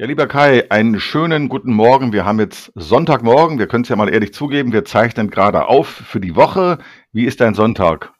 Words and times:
Ja, 0.00 0.06
lieber 0.06 0.26
Kai, 0.26 0.64
einen 0.70 0.98
schönen 0.98 1.50
guten 1.50 1.74
Morgen. 1.74 2.14
Wir 2.14 2.24
haben 2.24 2.40
jetzt 2.40 2.72
Sonntagmorgen. 2.74 3.58
Wir 3.58 3.66
können 3.66 3.82
es 3.82 3.90
ja 3.90 3.96
mal 3.96 4.08
ehrlich 4.08 4.32
zugeben. 4.32 4.72
Wir 4.72 4.86
zeichnen 4.86 5.28
gerade 5.28 5.66
auf 5.66 5.88
für 5.88 6.20
die 6.20 6.36
Woche. 6.36 6.78
Wie 7.12 7.26
ist 7.26 7.42
dein 7.42 7.52
Sonntag? 7.52 8.10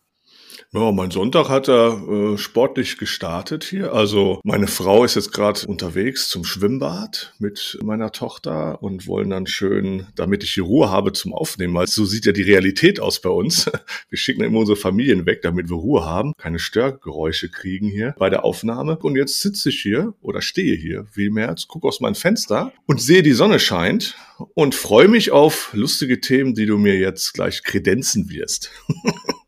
Ja, 0.72 0.92
mein 0.92 1.10
Sonntag 1.10 1.48
hat 1.48 1.68
er 1.68 2.00
äh, 2.08 2.38
sportlich 2.38 2.96
gestartet 2.96 3.64
hier. 3.64 3.92
Also 3.92 4.40
meine 4.44 4.68
Frau 4.68 5.02
ist 5.02 5.16
jetzt 5.16 5.32
gerade 5.32 5.66
unterwegs 5.66 6.28
zum 6.28 6.44
Schwimmbad 6.44 7.34
mit 7.40 7.76
meiner 7.82 8.12
Tochter 8.12 8.80
und 8.80 9.08
wollen 9.08 9.30
dann 9.30 9.48
schön, 9.48 10.06
damit 10.14 10.44
ich 10.44 10.54
die 10.54 10.60
Ruhe 10.60 10.88
habe 10.88 11.12
zum 11.12 11.34
Aufnehmen. 11.34 11.74
Weil 11.74 11.88
so 11.88 12.04
sieht 12.04 12.24
ja 12.24 12.30
die 12.30 12.42
Realität 12.42 13.00
aus 13.00 13.20
bei 13.20 13.30
uns. 13.30 13.68
Wir 14.10 14.16
schicken 14.16 14.44
immer 14.44 14.60
unsere 14.60 14.76
Familien 14.76 15.26
weg, 15.26 15.42
damit 15.42 15.68
wir 15.70 15.76
Ruhe 15.76 16.04
haben, 16.04 16.34
keine 16.38 16.60
Störgeräusche 16.60 17.48
kriegen 17.48 17.88
hier 17.88 18.14
bei 18.16 18.30
der 18.30 18.44
Aufnahme. 18.44 18.96
Und 18.98 19.16
jetzt 19.16 19.40
sitze 19.40 19.70
ich 19.70 19.80
hier 19.80 20.14
oder 20.20 20.40
stehe 20.40 20.76
hier, 20.76 21.06
wie 21.14 21.30
mehr, 21.30 21.48
jetzt 21.50 21.66
gucke 21.66 21.88
aus 21.88 22.00
meinem 22.00 22.14
Fenster 22.14 22.72
und 22.86 23.00
sehe, 23.00 23.24
die 23.24 23.32
Sonne 23.32 23.58
scheint 23.58 24.14
und 24.54 24.76
freue 24.76 25.08
mich 25.08 25.32
auf 25.32 25.70
lustige 25.72 26.20
Themen, 26.20 26.54
die 26.54 26.66
du 26.66 26.78
mir 26.78 26.96
jetzt 26.96 27.34
gleich 27.34 27.64
kredenzen 27.64 28.30
wirst. 28.30 28.70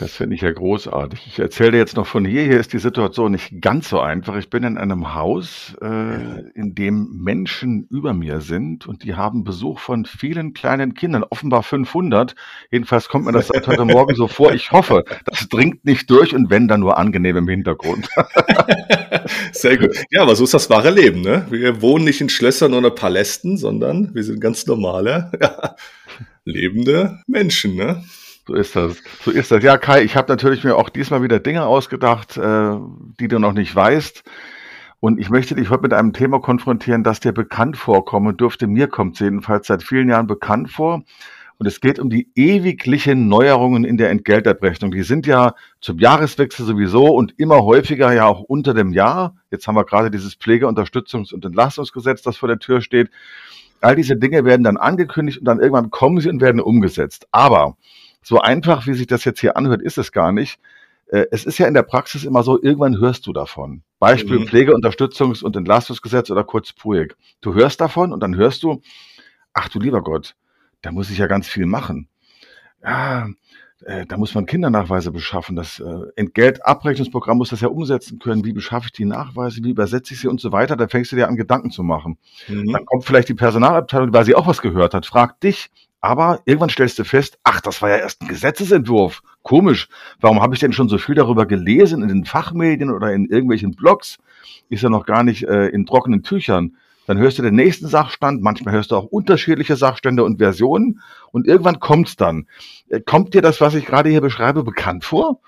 Das 0.00 0.14
finde 0.16 0.34
ich 0.34 0.40
ja 0.40 0.50
großartig. 0.50 1.26
Ich 1.26 1.38
erzähle 1.38 1.72
dir 1.72 1.76
jetzt 1.76 1.94
noch 1.94 2.06
von 2.06 2.24
hier. 2.24 2.42
Hier 2.42 2.58
ist 2.58 2.72
die 2.72 2.78
Situation 2.78 3.32
nicht 3.32 3.60
ganz 3.60 3.90
so 3.90 4.00
einfach. 4.00 4.34
Ich 4.36 4.48
bin 4.48 4.64
in 4.64 4.78
einem 4.78 5.12
Haus, 5.14 5.76
äh, 5.82 6.40
in 6.54 6.74
dem 6.74 7.18
Menschen 7.22 7.86
über 7.90 8.14
mir 8.14 8.40
sind 8.40 8.86
und 8.86 9.04
die 9.04 9.14
haben 9.14 9.44
Besuch 9.44 9.78
von 9.78 10.06
vielen 10.06 10.54
kleinen 10.54 10.94
Kindern, 10.94 11.22
offenbar 11.28 11.62
500. 11.62 12.34
Jedenfalls 12.70 13.10
kommt 13.10 13.26
mir 13.26 13.32
das 13.32 13.48
seit 13.48 13.66
heute 13.66 13.84
Morgen 13.84 14.14
so 14.14 14.26
vor. 14.26 14.54
Ich 14.54 14.72
hoffe, 14.72 15.04
das 15.26 15.50
dringt 15.50 15.84
nicht 15.84 16.08
durch 16.08 16.34
und 16.34 16.48
wenn, 16.48 16.66
dann 16.66 16.80
nur 16.80 16.96
angenehm 16.96 17.36
im 17.36 17.48
Hintergrund. 17.48 18.08
Sehr 19.52 19.76
gut. 19.76 19.94
Ja, 20.10 20.22
aber 20.22 20.34
so 20.34 20.44
ist 20.44 20.54
das 20.54 20.70
wahre 20.70 20.88
Leben. 20.88 21.20
Ne? 21.20 21.46
Wir 21.50 21.82
wohnen 21.82 22.06
nicht 22.06 22.22
in 22.22 22.30
Schlössern 22.30 22.72
oder 22.72 22.90
Palästen, 22.90 23.58
sondern 23.58 24.14
wir 24.14 24.24
sind 24.24 24.40
ganz 24.40 24.64
normale, 24.66 25.30
ja, 25.42 25.76
lebende 26.46 27.18
Menschen. 27.26 27.74
Ne? 27.74 28.02
So 28.50 28.56
ist 28.56 28.74
das. 28.74 28.96
So 29.22 29.30
ist 29.30 29.52
das. 29.52 29.62
Ja, 29.62 29.78
Kai, 29.78 30.02
ich 30.02 30.16
habe 30.16 30.32
natürlich 30.32 30.64
mir 30.64 30.74
auch 30.74 30.88
diesmal 30.88 31.22
wieder 31.22 31.38
Dinge 31.38 31.66
ausgedacht, 31.66 32.36
äh, 32.36 32.72
die 33.20 33.28
du 33.28 33.38
noch 33.38 33.52
nicht 33.52 33.72
weißt. 33.76 34.24
Und 34.98 35.20
ich 35.20 35.30
möchte 35.30 35.54
dich 35.54 35.70
heute 35.70 35.82
mit 35.82 35.92
einem 35.92 36.12
Thema 36.12 36.40
konfrontieren, 36.40 37.04
das 37.04 37.20
dir 37.20 37.30
bekannt 37.30 37.76
vorkommen 37.76 38.36
dürfte. 38.36 38.66
Mir 38.66 38.88
kommt 38.88 39.14
es 39.14 39.20
jedenfalls 39.20 39.68
seit 39.68 39.84
vielen 39.84 40.08
Jahren 40.08 40.26
bekannt 40.26 40.68
vor. 40.68 41.04
Und 41.58 41.66
es 41.66 41.80
geht 41.80 42.00
um 42.00 42.10
die 42.10 42.28
ewiglichen 42.34 43.28
Neuerungen 43.28 43.84
in 43.84 43.96
der 43.96 44.10
Entgeltabrechnung. 44.10 44.90
Die 44.90 45.04
sind 45.04 45.28
ja 45.28 45.54
zum 45.80 46.00
Jahreswechsel 46.00 46.66
sowieso 46.66 47.06
und 47.06 47.38
immer 47.38 47.62
häufiger 47.62 48.12
ja 48.12 48.26
auch 48.26 48.40
unter 48.40 48.74
dem 48.74 48.92
Jahr. 48.92 49.36
Jetzt 49.52 49.68
haben 49.68 49.76
wir 49.76 49.84
gerade 49.84 50.10
dieses 50.10 50.34
Pflegeunterstützungs- 50.34 51.32
und 51.32 51.44
Entlastungsgesetz, 51.44 52.22
das 52.22 52.36
vor 52.36 52.48
der 52.48 52.58
Tür 52.58 52.80
steht. 52.80 53.10
All 53.80 53.94
diese 53.94 54.16
Dinge 54.16 54.44
werden 54.44 54.64
dann 54.64 54.76
angekündigt 54.76 55.38
und 55.38 55.44
dann 55.44 55.60
irgendwann 55.60 55.90
kommen 55.90 56.20
sie 56.20 56.30
und 56.30 56.40
werden 56.40 56.60
umgesetzt. 56.60 57.28
Aber 57.30 57.76
so 58.22 58.40
einfach, 58.40 58.86
wie 58.86 58.94
sich 58.94 59.06
das 59.06 59.24
jetzt 59.24 59.40
hier 59.40 59.56
anhört, 59.56 59.82
ist 59.82 59.98
es 59.98 60.12
gar 60.12 60.32
nicht. 60.32 60.58
Äh, 61.06 61.26
es 61.30 61.44
ist 61.44 61.58
ja 61.58 61.66
in 61.66 61.74
der 61.74 61.82
Praxis 61.82 62.24
immer 62.24 62.42
so, 62.42 62.62
irgendwann 62.62 62.98
hörst 62.98 63.26
du 63.26 63.32
davon. 63.32 63.82
Beispiel 63.98 64.40
mhm. 64.40 64.44
Pflegeunterstützungs- 64.44 65.42
und 65.42 65.56
Entlastungsgesetz 65.56 66.30
oder 66.30 66.44
kurz 66.44 66.72
PUEG. 66.72 67.16
Du 67.40 67.54
hörst 67.54 67.80
davon 67.80 68.12
und 68.12 68.20
dann 68.20 68.36
hörst 68.36 68.62
du, 68.62 68.80
ach 69.52 69.68
du 69.68 69.80
lieber 69.80 70.02
Gott, 70.02 70.36
da 70.82 70.92
muss 70.92 71.10
ich 71.10 71.18
ja 71.18 71.26
ganz 71.26 71.48
viel 71.48 71.66
machen. 71.66 72.08
Ja, 72.82 73.28
äh, 73.84 74.06
da 74.06 74.16
muss 74.16 74.34
man 74.34 74.46
Kindernachweise 74.46 75.10
beschaffen. 75.10 75.56
Das 75.56 75.80
äh, 75.80 76.02
Entgeltabrechnungsprogramm 76.16 77.38
muss 77.38 77.50
das 77.50 77.60
ja 77.60 77.68
umsetzen 77.68 78.18
können. 78.18 78.44
Wie 78.44 78.52
beschaffe 78.52 78.86
ich 78.86 78.92
die 78.92 79.04
Nachweise? 79.04 79.62
Wie 79.62 79.70
übersetze 79.70 80.14
ich 80.14 80.20
sie 80.20 80.28
und 80.28 80.40
so 80.40 80.52
weiter? 80.52 80.76
Da 80.76 80.88
fängst 80.88 81.12
du 81.12 81.16
dir 81.16 81.28
an, 81.28 81.36
Gedanken 81.36 81.70
zu 81.70 81.82
machen. 81.82 82.18
Mhm. 82.48 82.72
Dann 82.72 82.84
kommt 82.84 83.04
vielleicht 83.04 83.28
die 83.28 83.34
Personalabteilung, 83.34 84.12
weil 84.12 84.24
sie 84.24 84.34
auch 84.34 84.46
was 84.46 84.62
gehört 84.62 84.94
hat, 84.94 85.06
fragt 85.06 85.42
dich, 85.42 85.70
aber 86.00 86.40
irgendwann 86.44 86.70
stellst 86.70 86.98
du 86.98 87.04
fest, 87.04 87.38
ach, 87.44 87.60
das 87.60 87.82
war 87.82 87.90
ja 87.90 87.96
erst 87.96 88.22
ein 88.22 88.28
Gesetzesentwurf. 88.28 89.22
Komisch. 89.42 89.88
Warum 90.20 90.40
habe 90.40 90.54
ich 90.54 90.60
denn 90.60 90.72
schon 90.72 90.88
so 90.88 90.98
viel 90.98 91.14
darüber 91.14 91.46
gelesen 91.46 92.02
in 92.02 92.08
den 92.08 92.24
Fachmedien 92.24 92.90
oder 92.90 93.12
in 93.12 93.26
irgendwelchen 93.26 93.72
Blogs? 93.72 94.18
Ist 94.70 94.82
ja 94.82 94.88
noch 94.88 95.04
gar 95.04 95.22
nicht 95.22 95.44
äh, 95.44 95.68
in 95.68 95.86
trockenen 95.86 96.22
Tüchern. 96.22 96.76
Dann 97.06 97.18
hörst 97.18 97.38
du 97.38 97.42
den 97.42 97.56
nächsten 97.56 97.88
Sachstand, 97.88 98.42
manchmal 98.42 98.74
hörst 98.74 98.92
du 98.92 98.96
auch 98.96 99.04
unterschiedliche 99.04 99.76
Sachstände 99.76 100.22
und 100.22 100.38
Versionen 100.38 101.00
und 101.32 101.46
irgendwann 101.46 101.80
kommt's 101.80 102.16
dann. 102.16 102.46
Äh, 102.88 103.00
kommt 103.00 103.34
dir 103.34 103.42
das, 103.42 103.60
was 103.60 103.74
ich 103.74 103.84
gerade 103.84 104.08
hier 104.08 104.20
beschreibe, 104.20 104.62
bekannt 104.62 105.04
vor? 105.04 105.40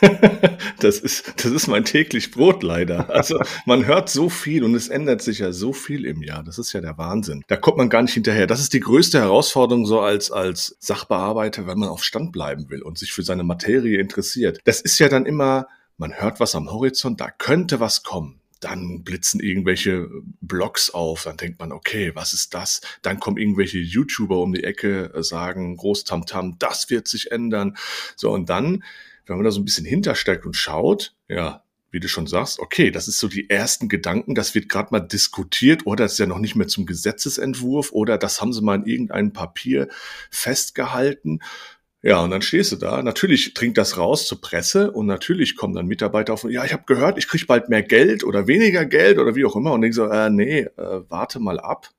das 0.80 0.98
ist, 0.98 1.44
das 1.44 1.52
ist 1.52 1.66
mein 1.68 1.84
täglich 1.84 2.30
Brot 2.30 2.62
leider. 2.62 3.10
Also 3.10 3.40
man 3.66 3.86
hört 3.86 4.08
so 4.08 4.28
viel 4.28 4.64
und 4.64 4.74
es 4.74 4.88
ändert 4.88 5.22
sich 5.22 5.38
ja 5.38 5.52
so 5.52 5.72
viel 5.72 6.04
im 6.04 6.22
Jahr. 6.22 6.42
Das 6.42 6.58
ist 6.58 6.72
ja 6.72 6.80
der 6.80 6.98
Wahnsinn. 6.98 7.44
Da 7.48 7.56
kommt 7.56 7.78
man 7.78 7.88
gar 7.88 8.02
nicht 8.02 8.14
hinterher. 8.14 8.46
Das 8.46 8.60
ist 8.60 8.72
die 8.72 8.80
größte 8.80 9.20
Herausforderung 9.20 9.86
so 9.86 10.00
als, 10.00 10.30
als 10.30 10.76
Sachbearbeiter, 10.80 11.66
wenn 11.66 11.78
man 11.78 11.88
auf 11.88 12.04
Stand 12.04 12.32
bleiben 12.32 12.68
will 12.70 12.82
und 12.82 12.98
sich 12.98 13.12
für 13.12 13.22
seine 13.22 13.44
Materie 13.44 13.98
interessiert. 14.00 14.58
Das 14.64 14.80
ist 14.80 14.98
ja 14.98 15.08
dann 15.08 15.26
immer, 15.26 15.68
man 15.96 16.12
hört 16.14 16.40
was 16.40 16.54
am 16.54 16.70
Horizont, 16.70 17.20
da 17.20 17.30
könnte 17.30 17.80
was 17.80 18.02
kommen 18.02 18.41
dann 18.62 19.02
blitzen 19.02 19.40
irgendwelche 19.40 20.08
Blogs 20.40 20.90
auf, 20.90 21.24
dann 21.24 21.36
denkt 21.36 21.58
man, 21.58 21.72
okay, 21.72 22.12
was 22.14 22.32
ist 22.32 22.54
das? 22.54 22.80
Dann 23.02 23.20
kommen 23.20 23.36
irgendwelche 23.36 23.78
YouTuber 23.78 24.38
um 24.38 24.52
die 24.52 24.64
Ecke, 24.64 25.12
äh, 25.14 25.22
sagen, 25.22 25.76
Großtamtam, 25.76 26.58
das 26.58 26.88
wird 26.90 27.08
sich 27.08 27.32
ändern. 27.32 27.76
So, 28.16 28.30
und 28.32 28.48
dann, 28.48 28.84
wenn 29.26 29.36
man 29.36 29.44
da 29.44 29.50
so 29.50 29.60
ein 29.60 29.64
bisschen 29.64 29.86
hintersteckt 29.86 30.46
und 30.46 30.56
schaut, 30.56 31.14
ja, 31.28 31.62
wie 31.92 32.00
du 32.00 32.08
schon 32.08 32.26
sagst, 32.26 32.58
okay, 32.58 32.90
das 32.90 33.06
ist 33.06 33.18
so 33.18 33.28
die 33.28 33.50
ersten 33.50 33.88
Gedanken, 33.88 34.34
das 34.34 34.54
wird 34.54 34.70
gerade 34.70 34.88
mal 34.92 35.00
diskutiert 35.00 35.86
oder 35.86 36.04
das 36.04 36.12
ist 36.12 36.18
ja 36.18 36.26
noch 36.26 36.38
nicht 36.38 36.56
mehr 36.56 36.66
zum 36.66 36.86
Gesetzesentwurf 36.86 37.92
oder 37.92 38.16
das 38.16 38.40
haben 38.40 38.54
sie 38.54 38.62
mal 38.62 38.76
in 38.76 38.86
irgendeinem 38.86 39.32
Papier 39.34 39.88
festgehalten. 40.30 41.40
Ja, 42.04 42.20
und 42.20 42.30
dann 42.30 42.42
stehst 42.42 42.72
du 42.72 42.76
da. 42.76 43.00
Natürlich 43.02 43.54
dringt 43.54 43.78
das 43.78 43.96
raus 43.96 44.26
zur 44.26 44.40
Presse 44.40 44.90
und 44.90 45.06
natürlich 45.06 45.54
kommen 45.54 45.74
dann 45.74 45.86
Mitarbeiter 45.86 46.32
auf, 46.32 46.44
ja, 46.44 46.64
ich 46.64 46.72
habe 46.72 46.82
gehört, 46.84 47.16
ich 47.16 47.28
krieg 47.28 47.46
bald 47.46 47.68
mehr 47.68 47.84
Geld 47.84 48.24
oder 48.24 48.48
weniger 48.48 48.84
Geld 48.84 49.18
oder 49.18 49.36
wie 49.36 49.44
auch 49.44 49.54
immer. 49.54 49.72
Und 49.72 49.82
denke 49.82 49.94
so, 49.94 50.06
äh, 50.06 50.28
nee, 50.28 50.62
äh, 50.62 51.00
warte 51.08 51.38
mal 51.38 51.60
ab. 51.60 51.90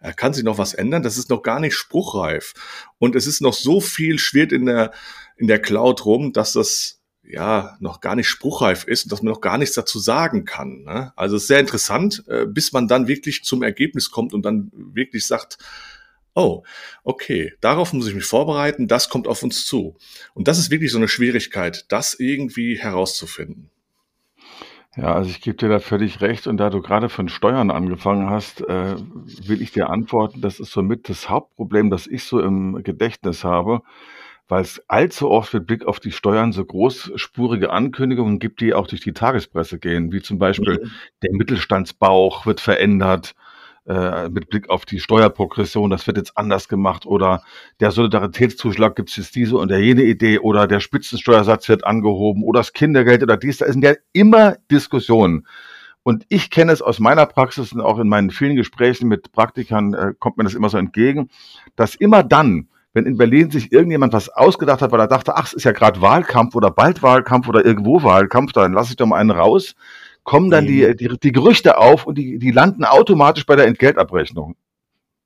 Äh, 0.00 0.14
kann 0.14 0.32
sich 0.32 0.42
noch 0.42 0.56
was 0.56 0.72
ändern? 0.72 1.02
Das 1.02 1.18
ist 1.18 1.28
noch 1.28 1.42
gar 1.42 1.60
nicht 1.60 1.74
spruchreif. 1.74 2.54
Und 2.98 3.14
es 3.14 3.26
ist 3.26 3.42
noch 3.42 3.52
so 3.52 3.80
viel 3.82 4.18
schwirrt 4.18 4.52
in 4.52 4.64
der, 4.64 4.92
in 5.36 5.48
der 5.48 5.60
Cloud 5.60 6.06
rum, 6.06 6.32
dass 6.32 6.54
das 6.54 7.02
ja 7.22 7.76
noch 7.80 8.00
gar 8.00 8.16
nicht 8.16 8.28
spruchreif 8.28 8.84
ist 8.84 9.04
und 9.04 9.12
dass 9.12 9.22
man 9.22 9.32
noch 9.32 9.40
gar 9.42 9.58
nichts 9.58 9.74
dazu 9.74 9.98
sagen 9.98 10.46
kann. 10.46 10.82
Ne? 10.84 11.12
Also 11.14 11.36
es 11.36 11.42
ist 11.42 11.48
sehr 11.48 11.60
interessant, 11.60 12.24
äh, 12.28 12.46
bis 12.46 12.72
man 12.72 12.88
dann 12.88 13.06
wirklich 13.06 13.44
zum 13.44 13.62
Ergebnis 13.62 14.10
kommt 14.10 14.32
und 14.32 14.42
dann 14.42 14.70
wirklich 14.72 15.26
sagt, 15.26 15.58
oh, 16.36 16.62
okay, 17.02 17.54
darauf 17.60 17.92
muss 17.92 18.06
ich 18.06 18.14
mich 18.14 18.24
vorbereiten, 18.24 18.86
das 18.86 19.08
kommt 19.08 19.26
auf 19.26 19.42
uns 19.42 19.66
zu. 19.66 19.96
Und 20.34 20.46
das 20.46 20.58
ist 20.58 20.70
wirklich 20.70 20.92
so 20.92 20.98
eine 20.98 21.08
Schwierigkeit, 21.08 21.86
das 21.88 22.14
irgendwie 22.14 22.78
herauszufinden. 22.78 23.70
Ja, 24.96 25.14
also 25.14 25.28
ich 25.28 25.40
gebe 25.40 25.56
dir 25.56 25.68
da 25.68 25.78
völlig 25.78 26.20
recht. 26.20 26.46
Und 26.46 26.58
da 26.58 26.70
du 26.70 26.80
gerade 26.80 27.08
von 27.08 27.28
Steuern 27.28 27.70
angefangen 27.70 28.30
hast, 28.30 28.62
äh, 28.62 28.96
will 29.46 29.60
ich 29.60 29.72
dir 29.72 29.90
antworten, 29.90 30.40
das 30.40 30.60
ist 30.60 30.72
somit 30.72 31.08
das 31.08 31.28
Hauptproblem, 31.28 31.90
das 31.90 32.06
ich 32.06 32.24
so 32.24 32.40
im 32.40 32.82
Gedächtnis 32.82 33.44
habe, 33.44 33.82
weil 34.48 34.62
es 34.62 34.82
allzu 34.88 35.30
oft 35.30 35.52
mit 35.52 35.66
Blick 35.66 35.86
auf 35.86 36.00
die 36.00 36.12
Steuern 36.12 36.52
so 36.52 36.64
großspurige 36.64 37.70
Ankündigungen 37.70 38.38
gibt, 38.38 38.60
die 38.60 38.72
auch 38.72 38.86
durch 38.86 39.02
die 39.02 39.12
Tagespresse 39.12 39.78
gehen, 39.78 40.12
wie 40.12 40.22
zum 40.22 40.38
Beispiel 40.38 40.80
mhm. 40.82 40.90
der 41.22 41.32
Mittelstandsbauch 41.32 42.46
wird 42.46 42.60
verändert 42.60 43.34
äh, 43.86 44.28
mit 44.28 44.48
Blick 44.48 44.68
auf 44.68 44.84
die 44.84 44.98
Steuerprogression, 44.98 45.90
das 45.90 46.06
wird 46.06 46.16
jetzt 46.16 46.36
anders 46.36 46.68
gemacht 46.68 47.06
oder 47.06 47.42
der 47.80 47.92
Solidaritätszuschlag 47.92 48.96
gibt 48.96 49.10
es 49.10 49.16
jetzt 49.16 49.36
diese 49.36 49.56
und 49.56 49.70
der 49.70 49.80
jene 49.80 50.02
Idee 50.02 50.40
oder 50.40 50.66
der 50.66 50.80
Spitzensteuersatz 50.80 51.68
wird 51.68 51.86
angehoben 51.86 52.42
oder 52.42 52.60
das 52.60 52.72
Kindergeld 52.72 53.22
oder 53.22 53.36
dies, 53.36 53.58
da 53.58 53.70
sind 53.70 53.84
ja 53.84 53.94
immer 54.12 54.56
Diskussionen. 54.70 55.46
Und 56.02 56.24
ich 56.28 56.50
kenne 56.50 56.70
es 56.70 56.82
aus 56.82 57.00
meiner 57.00 57.26
Praxis 57.26 57.72
und 57.72 57.80
auch 57.80 57.98
in 57.98 58.08
meinen 58.08 58.30
vielen 58.30 58.54
Gesprächen 58.54 59.08
mit 59.08 59.32
Praktikern 59.32 59.94
äh, 59.94 60.14
kommt 60.18 60.36
mir 60.36 60.44
das 60.44 60.54
immer 60.54 60.68
so 60.68 60.78
entgegen, 60.78 61.30
dass 61.74 61.96
immer 61.96 62.22
dann, 62.22 62.68
wenn 62.92 63.06
in 63.06 63.16
Berlin 63.16 63.50
sich 63.50 63.72
irgendjemand 63.72 64.12
was 64.12 64.28
ausgedacht 64.28 64.82
hat, 64.82 64.92
weil 64.92 65.00
er 65.00 65.08
dachte, 65.08 65.36
ach, 65.36 65.46
es 65.46 65.52
ist 65.52 65.64
ja 65.64 65.72
gerade 65.72 66.00
Wahlkampf 66.00 66.54
oder 66.54 66.70
bald 66.70 67.02
Wahlkampf 67.02 67.48
oder 67.48 67.64
irgendwo 67.64 68.02
Wahlkampf, 68.02 68.52
dann 68.52 68.72
lasse 68.72 68.90
ich 68.90 68.96
doch 68.96 69.06
mal 69.06 69.16
einen 69.16 69.32
raus, 69.32 69.74
kommen 70.26 70.50
dann 70.50 70.66
die, 70.66 70.84
mhm. 70.84 70.96
die, 70.96 71.08
die 71.20 71.32
Gerüchte 71.32 71.78
auf 71.78 72.04
und 72.04 72.18
die, 72.18 72.38
die 72.38 72.50
landen 72.50 72.84
automatisch 72.84 73.46
bei 73.46 73.54
der 73.54 73.66
Entgeltabrechnung. 73.66 74.56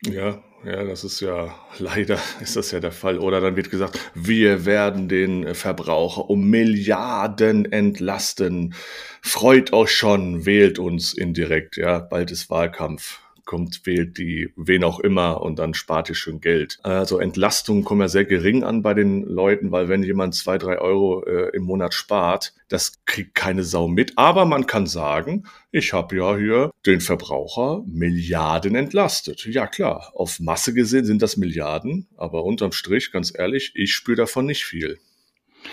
Ja, 0.04 0.42
ja, 0.62 0.84
das 0.84 1.04
ist 1.04 1.20
ja 1.20 1.54
leider 1.78 2.18
ist 2.40 2.54
das 2.54 2.70
ja 2.70 2.80
der 2.80 2.92
Fall. 2.92 3.18
Oder 3.18 3.40
dann 3.40 3.56
wird 3.56 3.70
gesagt, 3.70 3.98
wir 4.14 4.66
werden 4.66 5.08
den 5.08 5.54
Verbraucher 5.54 6.28
um 6.28 6.50
Milliarden 6.50 7.70
entlasten. 7.72 8.74
Freut 9.22 9.72
euch 9.72 9.90
schon, 9.90 10.44
wählt 10.44 10.78
uns 10.78 11.14
indirekt. 11.14 11.78
Ja, 11.78 11.98
bald 11.98 12.30
ist 12.30 12.50
Wahlkampf. 12.50 13.20
Kommt, 13.50 13.84
wählt 13.84 14.16
die, 14.16 14.52
wen 14.54 14.84
auch 14.84 15.00
immer 15.00 15.42
und 15.42 15.58
dann 15.58 15.74
spart 15.74 16.08
ihr 16.08 16.14
schön 16.14 16.40
Geld. 16.40 16.78
Also 16.84 17.18
Entlastungen 17.18 17.82
kommen 17.82 18.02
ja 18.02 18.06
sehr 18.06 18.24
gering 18.24 18.62
an 18.62 18.82
bei 18.82 18.94
den 18.94 19.24
Leuten, 19.24 19.72
weil 19.72 19.88
wenn 19.88 20.04
jemand 20.04 20.36
zwei, 20.36 20.56
drei 20.56 20.78
Euro 20.78 21.24
äh, 21.24 21.50
im 21.52 21.64
Monat 21.64 21.92
spart, 21.92 22.54
das 22.68 23.04
kriegt 23.06 23.34
keine 23.34 23.64
Sau 23.64 23.88
mit. 23.88 24.12
Aber 24.14 24.44
man 24.44 24.68
kann 24.68 24.86
sagen, 24.86 25.46
ich 25.72 25.92
habe 25.92 26.16
ja 26.16 26.36
hier 26.36 26.70
den 26.86 27.00
Verbraucher 27.00 27.82
Milliarden 27.88 28.76
entlastet. 28.76 29.44
Ja 29.46 29.66
klar, 29.66 30.12
auf 30.14 30.38
Masse 30.38 30.72
gesehen 30.72 31.04
sind 31.04 31.20
das 31.20 31.36
Milliarden, 31.36 32.06
aber 32.16 32.44
unterm 32.44 32.70
Strich, 32.70 33.10
ganz 33.10 33.36
ehrlich, 33.36 33.72
ich 33.74 33.92
spüre 33.92 34.18
davon 34.18 34.46
nicht 34.46 34.64
viel 34.64 35.00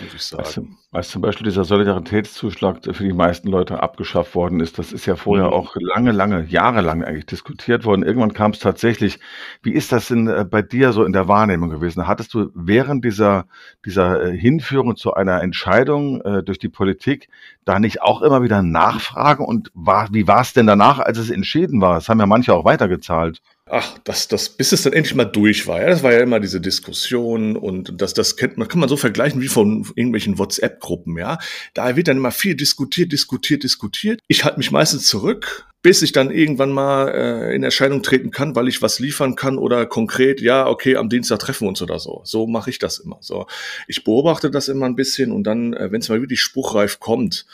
muss 0.00 0.14
ich 0.14 0.22
sagen. 0.22 0.44
Als, 0.44 0.60
als, 0.92 1.08
zum 1.08 1.22
Beispiel 1.22 1.44
dieser 1.44 1.64
Solidaritätszuschlag 1.64 2.80
für 2.84 3.04
die 3.04 3.12
meisten 3.12 3.48
Leute 3.48 3.82
abgeschafft 3.82 4.34
worden 4.34 4.60
ist, 4.60 4.78
das 4.78 4.92
ist 4.92 5.06
ja 5.06 5.16
vorher 5.16 5.46
mhm. 5.46 5.52
auch 5.52 5.76
lange, 5.78 6.12
lange, 6.12 6.44
jahrelang 6.44 7.04
eigentlich 7.04 7.26
diskutiert 7.26 7.84
worden. 7.84 8.02
Irgendwann 8.02 8.32
kam 8.32 8.52
es 8.52 8.58
tatsächlich. 8.58 9.18
Wie 9.62 9.72
ist 9.72 9.92
das 9.92 10.08
denn 10.08 10.28
äh, 10.28 10.44
bei 10.48 10.62
dir 10.62 10.92
so 10.92 11.04
in 11.04 11.12
der 11.12 11.28
Wahrnehmung 11.28 11.70
gewesen? 11.70 12.06
Hattest 12.06 12.34
du 12.34 12.50
während 12.54 13.04
dieser, 13.04 13.46
dieser 13.84 14.22
äh, 14.22 14.36
Hinführung 14.36 14.96
zu 14.96 15.14
einer 15.14 15.42
Entscheidung 15.42 16.20
äh, 16.22 16.42
durch 16.42 16.58
die 16.58 16.68
Politik 16.68 17.28
da 17.64 17.78
nicht 17.78 18.02
auch 18.02 18.22
immer 18.22 18.42
wieder 18.42 18.62
Nachfragen? 18.62 19.44
Und 19.44 19.70
war, 19.74 20.08
wie 20.12 20.26
war 20.26 20.40
es 20.40 20.52
denn 20.52 20.66
danach, 20.66 20.98
als 20.98 21.18
es 21.18 21.30
entschieden 21.30 21.80
war? 21.80 21.94
Das 21.94 22.08
haben 22.08 22.20
ja 22.20 22.26
manche 22.26 22.54
auch 22.54 22.64
weitergezahlt 22.64 23.40
ach, 23.70 23.98
das, 24.04 24.28
das, 24.28 24.48
bis 24.48 24.72
es 24.72 24.82
dann 24.82 24.92
endlich 24.92 25.14
mal 25.14 25.24
durch 25.24 25.66
war. 25.66 25.80
Ja, 25.80 25.88
das 25.88 26.02
war 26.02 26.12
ja 26.12 26.20
immer 26.20 26.40
diese 26.40 26.60
Diskussion 26.60 27.56
und 27.56 28.00
das, 28.00 28.14
das 28.14 28.36
kennt 28.36 28.56
man, 28.56 28.68
kann 28.68 28.80
man 28.80 28.88
so 28.88 28.96
vergleichen 28.96 29.40
wie 29.40 29.48
von 29.48 29.86
irgendwelchen 29.94 30.38
WhatsApp-Gruppen, 30.38 31.18
ja. 31.18 31.38
Da 31.74 31.96
wird 31.96 32.08
dann 32.08 32.16
immer 32.16 32.30
viel 32.30 32.54
diskutiert, 32.54 33.12
diskutiert, 33.12 33.62
diskutiert. 33.62 34.20
Ich 34.28 34.44
halte 34.44 34.58
mich 34.58 34.70
meistens 34.70 35.06
zurück, 35.06 35.67
bis 35.80 36.02
ich 36.02 36.10
dann 36.12 36.30
irgendwann 36.30 36.72
mal 36.72 37.08
äh, 37.08 37.54
in 37.54 37.62
Erscheinung 37.62 38.02
treten 38.02 38.30
kann, 38.30 38.56
weil 38.56 38.66
ich 38.66 38.82
was 38.82 38.98
liefern 38.98 39.36
kann 39.36 39.58
oder 39.58 39.86
konkret, 39.86 40.40
ja, 40.40 40.66
okay, 40.66 40.96
am 40.96 41.08
Dienstag 41.08 41.38
treffen 41.38 41.64
wir 41.64 41.68
uns 41.68 41.82
oder 41.82 42.00
so. 42.00 42.20
So 42.24 42.46
mache 42.48 42.70
ich 42.70 42.78
das 42.78 42.98
immer. 42.98 43.18
So, 43.20 43.46
ich 43.86 44.02
beobachte 44.02 44.50
das 44.50 44.68
immer 44.68 44.86
ein 44.86 44.96
bisschen 44.96 45.30
und 45.30 45.44
dann, 45.44 45.74
äh, 45.74 45.92
wenn 45.92 46.00
es 46.00 46.08
mal 46.08 46.20
wirklich 46.20 46.40
spruchreif 46.40 46.98
kommt, 46.98 47.46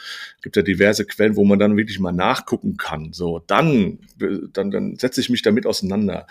gibt 0.42 0.56
ja 0.56 0.62
diverse 0.62 1.04
Quellen, 1.04 1.36
wo 1.36 1.44
man 1.44 1.58
dann 1.58 1.76
wirklich 1.76 1.98
mal 1.98 2.12
nachgucken 2.12 2.78
kann. 2.78 3.12
So, 3.12 3.42
dann, 3.46 3.98
dann, 4.52 4.70
dann 4.70 4.96
setze 4.96 5.20
ich 5.20 5.28
mich 5.28 5.42
damit 5.42 5.66
auseinander. 5.66 6.26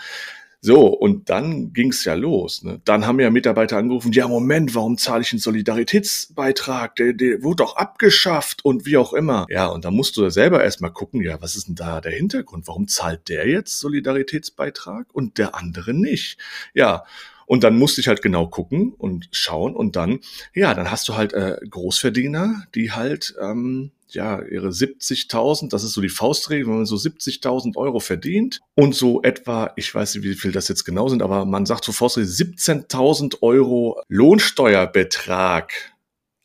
So, 0.64 0.86
und 0.86 1.28
dann 1.28 1.74
ging's 1.74 2.06
ja 2.06 2.14
los. 2.14 2.62
Ne? 2.62 2.80
Dann 2.86 3.06
haben 3.06 3.20
ja 3.20 3.28
Mitarbeiter 3.28 3.76
angerufen, 3.76 4.12
ja, 4.12 4.26
Moment, 4.26 4.74
warum 4.74 4.96
zahle 4.96 5.20
ich 5.20 5.30
einen 5.30 5.38
Solidaritätsbeitrag? 5.38 6.96
Der, 6.96 7.12
der 7.12 7.42
wurde 7.42 7.56
doch 7.56 7.76
abgeschafft 7.76 8.64
und 8.64 8.86
wie 8.86 8.96
auch 8.96 9.12
immer. 9.12 9.44
Ja, 9.50 9.66
und 9.66 9.84
dann 9.84 9.92
musst 9.92 10.16
du 10.16 10.30
selber 10.30 10.64
erstmal 10.64 10.90
gucken, 10.90 11.20
ja, 11.20 11.42
was 11.42 11.54
ist 11.54 11.68
denn 11.68 11.74
da 11.74 12.00
der 12.00 12.12
Hintergrund? 12.12 12.66
Warum 12.66 12.88
zahlt 12.88 13.28
der 13.28 13.46
jetzt 13.46 13.78
Solidaritätsbeitrag 13.78 15.08
und 15.12 15.36
der 15.36 15.54
andere 15.54 15.92
nicht? 15.92 16.38
Ja, 16.72 17.04
und 17.44 17.62
dann 17.62 17.76
musste 17.76 18.00
ich 18.00 18.08
halt 18.08 18.22
genau 18.22 18.46
gucken 18.46 18.94
und 18.96 19.28
schauen 19.32 19.76
und 19.76 19.96
dann, 19.96 20.20
ja, 20.54 20.72
dann 20.72 20.90
hast 20.90 21.06
du 21.08 21.14
halt 21.14 21.34
äh, 21.34 21.58
Großverdiener, 21.68 22.64
die 22.74 22.90
halt 22.90 23.34
ähm, 23.38 23.90
ja, 24.14 24.42
ihre 24.42 24.68
70.000, 24.68 25.70
das 25.70 25.84
ist 25.84 25.92
so 25.92 26.00
die 26.00 26.08
Faustregel, 26.08 26.66
wenn 26.66 26.76
man 26.76 26.86
so 26.86 26.96
70.000 26.96 27.76
Euro 27.76 28.00
verdient 28.00 28.60
und 28.74 28.94
so 28.94 29.22
etwa, 29.22 29.72
ich 29.76 29.94
weiß 29.94 30.14
nicht, 30.14 30.24
wie 30.24 30.34
viel 30.34 30.52
das 30.52 30.68
jetzt 30.68 30.84
genau 30.84 31.08
sind, 31.08 31.22
aber 31.22 31.44
man 31.44 31.66
sagt 31.66 31.84
so 31.84 31.92
Faustregel 31.92 32.30
17.000 32.30 33.42
Euro 33.42 34.00
Lohnsteuerbetrag 34.08 35.72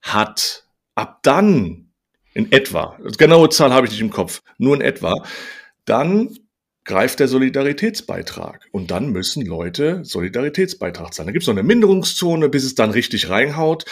hat, 0.01 0.65
ab 0.95 1.19
dann 1.23 1.91
in 2.33 2.51
etwa, 2.51 2.97
genaue 3.17 3.49
Zahl 3.49 3.73
habe 3.73 3.87
ich 3.87 3.91
nicht 3.91 4.01
im 4.01 4.11
Kopf, 4.11 4.41
nur 4.57 4.75
in 4.75 4.81
etwa, 4.81 5.23
dann 5.85 6.35
greift 6.89 7.19
der 7.19 7.27
Solidaritätsbeitrag. 7.27 8.67
Und 8.71 8.89
dann 8.89 9.11
müssen 9.11 9.45
Leute 9.45 10.03
Solidaritätsbeitrag 10.03 11.13
zahlen. 11.13 11.27
Da 11.27 11.31
gibt 11.31 11.43
es 11.43 11.47
noch 11.47 11.53
eine 11.53 11.63
Minderungszone, 11.63 12.49
bis 12.49 12.63
es 12.63 12.73
dann 12.73 12.89
richtig 12.89 13.29
reinhaut. 13.29 13.85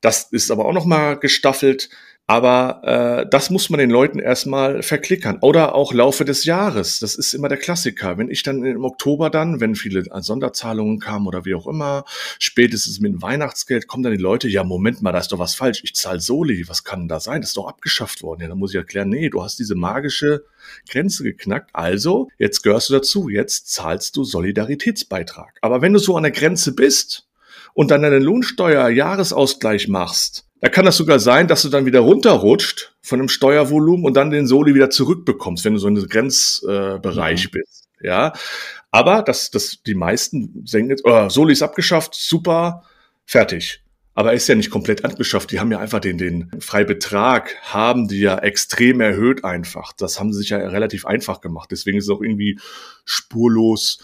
Das 0.00 0.32
ist 0.32 0.50
aber 0.50 0.64
auch 0.64 0.72
noch 0.72 0.86
mal 0.86 1.18
gestaffelt. 1.18 1.90
Aber 2.30 2.82
äh, 2.84 3.26
das 3.30 3.48
muss 3.48 3.70
man 3.70 3.78
den 3.78 3.88
Leuten 3.88 4.18
erstmal 4.18 4.82
verklickern. 4.82 5.38
Oder 5.40 5.74
auch 5.74 5.94
Laufe 5.94 6.26
des 6.26 6.44
Jahres. 6.44 6.98
Das 6.98 7.14
ist 7.14 7.32
immer 7.32 7.48
der 7.48 7.56
Klassiker. 7.56 8.18
Wenn 8.18 8.28
ich 8.28 8.42
dann 8.42 8.62
im 8.64 8.84
Oktober 8.84 9.30
dann, 9.30 9.60
wenn 9.60 9.74
viele 9.74 10.04
Sonderzahlungen 10.20 10.98
kamen 11.00 11.26
oder 11.26 11.46
wie 11.46 11.54
auch 11.54 11.66
immer, 11.66 12.04
spätestens 12.38 13.00
mit 13.00 13.14
dem 13.14 13.22
Weihnachtsgeld, 13.22 13.86
kommen 13.86 14.02
dann 14.02 14.12
die 14.12 14.22
Leute, 14.22 14.46
ja, 14.46 14.62
Moment 14.62 15.00
mal, 15.00 15.12
da 15.12 15.20
ist 15.20 15.32
doch 15.32 15.38
was 15.38 15.54
falsch. 15.54 15.80
Ich 15.84 15.94
zahle 15.94 16.20
Soli. 16.20 16.68
Was 16.68 16.84
kann 16.84 17.08
da 17.08 17.18
sein? 17.18 17.40
Das 17.40 17.50
ist 17.50 17.56
doch 17.56 17.66
abgeschafft 17.66 18.22
worden. 18.22 18.42
Ja, 18.42 18.48
dann 18.48 18.58
muss 18.58 18.72
ich 18.72 18.76
erklären, 18.76 19.08
nee, 19.08 19.30
du 19.30 19.42
hast 19.42 19.58
diese 19.58 19.74
magische 19.74 20.44
Grenze 20.86 21.22
geknackt. 21.22 21.70
Also, 21.72 22.28
jetzt 22.36 22.62
gehörst 22.62 22.90
du 22.90 22.92
dazu. 22.92 23.30
Jetzt 23.30 23.72
zahlst 23.72 24.14
du 24.18 24.24
Solidaritätsbeitrag. 24.24 25.56
Aber 25.62 25.80
wenn 25.80 25.94
du 25.94 25.98
so 25.98 26.14
an 26.14 26.24
der 26.24 26.32
Grenze 26.32 26.74
bist 26.74 27.27
und 27.74 27.90
dann 27.90 28.04
einen 28.04 28.22
Lohnsteuer-Jahresausgleich 28.22 29.88
machst, 29.88 30.44
da 30.60 30.68
kann 30.68 30.84
das 30.84 30.96
sogar 30.96 31.20
sein, 31.20 31.46
dass 31.46 31.62
du 31.62 31.68
dann 31.68 31.86
wieder 31.86 32.00
runterrutscht 32.00 32.96
von 33.00 33.20
dem 33.20 33.28
Steuervolumen 33.28 34.04
und 34.04 34.14
dann 34.14 34.30
den 34.30 34.46
Soli 34.46 34.74
wieder 34.74 34.90
zurückbekommst, 34.90 35.64
wenn 35.64 35.74
du 35.74 35.78
so 35.78 35.86
in 35.86 35.96
einem 35.96 36.08
Grenzbereich 36.08 37.44
äh, 37.44 37.48
bist. 37.48 37.88
Ja, 38.00 38.32
aber 38.90 39.22
das, 39.22 39.50
das, 39.50 39.82
die 39.86 39.94
meisten 39.94 40.64
denken 40.64 40.90
jetzt, 40.90 41.04
oh, 41.04 41.28
Soli 41.28 41.52
ist 41.52 41.62
abgeschafft, 41.62 42.14
super, 42.14 42.82
fertig. 43.24 43.82
Aber 44.14 44.30
er 44.30 44.36
ist 44.36 44.48
ja 44.48 44.56
nicht 44.56 44.70
komplett 44.70 45.04
abgeschafft. 45.04 45.52
Die 45.52 45.60
haben 45.60 45.70
ja 45.70 45.78
einfach 45.78 46.00
den, 46.00 46.18
den 46.18 46.50
Freibetrag, 46.58 47.54
haben 47.62 48.08
die 48.08 48.18
ja 48.18 48.36
extrem 48.38 49.00
erhöht 49.00 49.44
einfach. 49.44 49.92
Das 49.92 50.18
haben 50.18 50.32
sie 50.32 50.40
sich 50.40 50.48
ja 50.48 50.58
relativ 50.58 51.06
einfach 51.06 51.40
gemacht. 51.40 51.70
Deswegen 51.70 51.98
ist 51.98 52.04
es 52.04 52.10
auch 52.10 52.20
irgendwie 52.20 52.58
spurlos 53.04 54.00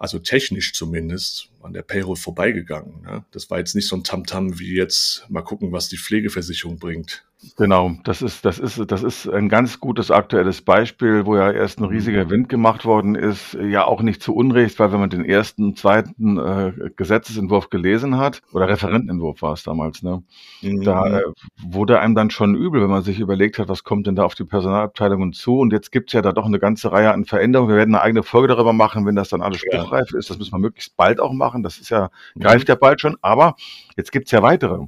also 0.00 0.18
technisch 0.18 0.72
zumindest, 0.72 1.49
an 1.62 1.72
der 1.72 1.82
Payroll 1.82 2.16
vorbeigegangen. 2.16 3.02
Ne? 3.02 3.24
Das 3.30 3.50
war 3.50 3.58
jetzt 3.58 3.74
nicht 3.74 3.88
so 3.88 3.96
ein 3.96 4.04
Tamtam 4.04 4.48
-Tam 4.48 4.58
wie 4.58 4.76
jetzt 4.76 5.26
mal 5.28 5.42
gucken, 5.42 5.72
was 5.72 5.88
die 5.88 5.98
Pflegeversicherung 5.98 6.78
bringt. 6.78 7.24
Genau, 7.56 7.92
das 8.04 8.20
ist, 8.20 8.44
das 8.44 8.58
ist, 8.58 8.90
das 8.90 9.02
ist 9.02 9.26
ein 9.26 9.48
ganz 9.48 9.80
gutes 9.80 10.10
aktuelles 10.10 10.60
Beispiel, 10.60 11.24
wo 11.24 11.36
ja 11.36 11.50
erst 11.50 11.78
ein 11.78 11.84
riesiger 11.84 12.26
mhm. 12.26 12.30
Wind 12.30 12.48
gemacht 12.50 12.84
worden 12.84 13.14
ist. 13.14 13.54
Ja, 13.54 13.86
auch 13.86 14.02
nicht 14.02 14.22
zu 14.22 14.34
Unrecht, 14.34 14.78
weil 14.78 14.92
wenn 14.92 15.00
man 15.00 15.08
den 15.08 15.24
ersten, 15.24 15.74
zweiten 15.74 16.36
äh, 16.36 16.72
Gesetzesentwurf 16.96 17.70
gelesen 17.70 18.18
hat, 18.18 18.42
oder 18.52 18.68
Referentenentwurf 18.68 19.40
war 19.40 19.54
es 19.54 19.62
damals, 19.62 20.02
ne, 20.02 20.22
mhm. 20.60 20.82
da 20.82 21.20
äh, 21.20 21.22
wurde 21.62 22.00
einem 22.00 22.14
dann 22.14 22.30
schon 22.30 22.54
übel, 22.54 22.82
wenn 22.82 22.90
man 22.90 23.02
sich 23.02 23.20
überlegt 23.20 23.58
hat, 23.58 23.68
was 23.68 23.84
kommt 23.84 24.06
denn 24.06 24.16
da 24.16 24.24
auf 24.24 24.34
die 24.34 24.44
Personalabteilungen 24.44 25.32
zu. 25.32 25.58
Und 25.58 25.72
jetzt 25.72 25.92
gibt's 25.92 26.12
ja 26.12 26.20
da 26.20 26.32
doch 26.32 26.46
eine 26.46 26.58
ganze 26.58 26.92
Reihe 26.92 27.12
an 27.12 27.24
Veränderungen. 27.24 27.70
Wir 27.70 27.78
werden 27.78 27.94
eine 27.94 28.04
eigene 28.04 28.22
Folge 28.22 28.48
darüber 28.48 28.74
machen, 28.74 29.06
wenn 29.06 29.16
das 29.16 29.30
dann 29.30 29.40
alles 29.40 29.60
spruchreif 29.60 30.10
ja. 30.12 30.18
ist. 30.18 30.28
Das 30.28 30.38
müssen 30.38 30.52
wir 30.52 30.58
möglichst 30.58 30.94
bald 30.94 31.20
auch 31.20 31.32
machen. 31.32 31.49
Das 31.62 31.78
ist 31.78 31.90
ja, 31.90 32.10
mhm. 32.34 32.40
greift 32.40 32.68
ja 32.68 32.74
bald 32.74 33.00
schon. 33.00 33.16
Aber 33.22 33.56
jetzt 33.96 34.12
gibt's 34.12 34.30
ja 34.30 34.42
weitere. 34.42 34.86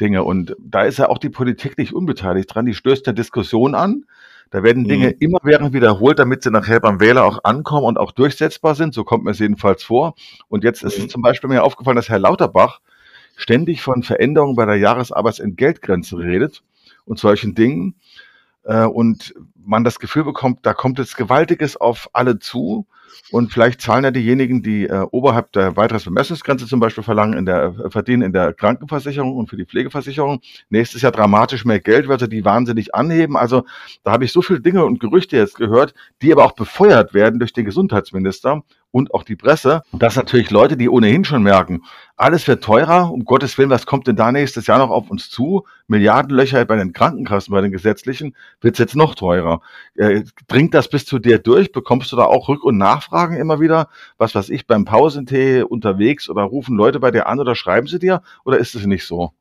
Dinge. 0.00 0.24
Und 0.24 0.56
da 0.58 0.82
ist 0.82 0.98
ja 0.98 1.08
auch 1.08 1.18
die 1.18 1.28
Politik 1.28 1.78
nicht 1.78 1.92
unbeteiligt 1.92 2.54
dran. 2.54 2.66
Die 2.66 2.74
stößt 2.74 3.06
der 3.06 3.12
Diskussion 3.12 3.74
an. 3.74 4.04
Da 4.50 4.64
werden 4.64 4.88
Dinge 4.88 5.08
mhm. 5.08 5.16
immerwährend 5.20 5.72
wiederholt, 5.72 6.18
damit 6.18 6.42
sie 6.42 6.50
nachher 6.50 6.80
beim 6.80 6.98
Wähler 6.98 7.24
auch 7.24 7.44
ankommen 7.44 7.86
und 7.86 7.98
auch 7.98 8.10
durchsetzbar 8.10 8.74
sind. 8.74 8.94
So 8.94 9.04
kommt 9.04 9.24
mir 9.24 9.30
es 9.30 9.38
jedenfalls 9.38 9.84
vor. 9.84 10.14
Und 10.48 10.64
jetzt 10.64 10.82
ist 10.82 10.98
mhm. 10.98 11.04
es 11.04 11.12
zum 11.12 11.22
Beispiel 11.22 11.48
mir 11.48 11.62
aufgefallen, 11.62 11.96
dass 11.96 12.08
Herr 12.08 12.18
Lauterbach 12.18 12.80
ständig 13.36 13.80
von 13.82 14.02
Veränderungen 14.02 14.56
bei 14.56 14.66
der 14.66 14.76
Jahresarbeitsentgeltgrenze 14.76 16.18
redet 16.18 16.62
und 17.04 17.18
solchen 17.18 17.54
Dingen. 17.54 17.94
Äh, 18.64 18.86
und 18.86 19.34
man 19.64 19.84
das 19.84 19.98
Gefühl 19.98 20.24
bekommt, 20.24 20.60
da 20.62 20.74
kommt 20.74 20.98
jetzt 20.98 21.16
Gewaltiges 21.16 21.76
auf 21.76 22.08
alle 22.12 22.38
zu. 22.38 22.86
Und 23.30 23.52
vielleicht 23.52 23.80
zahlen 23.80 24.04
ja 24.04 24.10
diejenigen, 24.10 24.62
die 24.62 24.86
äh, 24.86 25.06
oberhalb 25.10 25.52
der 25.52 25.72
Beitragsbemessungsgrenze 25.72 26.66
zum 26.66 26.80
Beispiel 26.80 27.04
verlangen, 27.04 27.38
in 27.38 27.46
der, 27.46 27.74
äh, 27.84 27.90
verdienen 27.90 28.22
in 28.22 28.32
der 28.32 28.52
Krankenversicherung 28.52 29.36
und 29.36 29.48
für 29.48 29.56
die 29.56 29.66
Pflegeversicherung 29.66 30.40
nächstes 30.68 31.02
Jahr 31.02 31.12
dramatisch 31.12 31.64
mehr 31.64 31.80
Geld, 31.80 32.08
weil 32.08 32.18
sie 32.18 32.28
die 32.28 32.44
wahnsinnig 32.44 32.94
anheben. 32.94 33.36
Also 33.36 33.64
da 34.04 34.12
habe 34.12 34.24
ich 34.24 34.32
so 34.32 34.42
viele 34.42 34.60
Dinge 34.60 34.84
und 34.84 35.00
Gerüchte 35.00 35.36
jetzt 35.36 35.56
gehört, 35.56 35.94
die 36.22 36.32
aber 36.32 36.44
auch 36.44 36.52
befeuert 36.52 37.14
werden 37.14 37.38
durch 37.38 37.52
den 37.52 37.64
Gesundheitsminister 37.64 38.62
und 38.92 39.14
auch 39.14 39.22
die 39.22 39.36
Presse, 39.36 39.82
dass 39.92 40.16
natürlich 40.16 40.50
Leute, 40.50 40.76
die 40.76 40.88
ohnehin 40.88 41.24
schon 41.24 41.42
merken, 41.42 41.82
alles 42.16 42.46
wird 42.48 42.64
teurer, 42.64 43.12
um 43.12 43.24
Gottes 43.24 43.56
Willen, 43.56 43.70
was 43.70 43.86
kommt 43.86 44.06
denn 44.06 44.16
da 44.16 44.32
nächstes 44.32 44.66
Jahr 44.66 44.78
noch 44.78 44.90
auf 44.90 45.10
uns 45.10 45.30
zu? 45.30 45.64
Milliardenlöcher 45.86 46.64
bei 46.64 46.76
den 46.76 46.92
Krankenkassen, 46.92 47.52
bei 47.52 47.60
den 47.60 47.72
gesetzlichen, 47.72 48.34
wird 48.60 48.74
es 48.74 48.78
jetzt 48.78 48.96
noch 48.96 49.14
teurer. 49.14 49.49
Äh, 49.94 50.22
dringt 50.48 50.74
das 50.74 50.88
bis 50.88 51.04
zu 51.06 51.18
dir 51.18 51.38
durch? 51.38 51.72
Bekommst 51.72 52.12
du 52.12 52.16
da 52.16 52.24
auch 52.24 52.48
Rück- 52.48 52.62
und 52.62 52.78
Nachfragen 52.78 53.36
immer 53.36 53.60
wieder? 53.60 53.88
Was 54.18 54.34
weiß 54.34 54.50
ich, 54.50 54.66
beim 54.66 54.84
Pausentee 54.84 55.62
unterwegs 55.62 56.28
oder 56.30 56.42
rufen 56.42 56.76
Leute 56.76 57.00
bei 57.00 57.10
dir 57.10 57.26
an 57.26 57.40
oder 57.40 57.54
schreiben 57.54 57.86
sie 57.86 57.98
dir? 57.98 58.22
Oder 58.44 58.58
ist 58.58 58.74
es 58.74 58.86
nicht 58.86 59.06
so? 59.06 59.32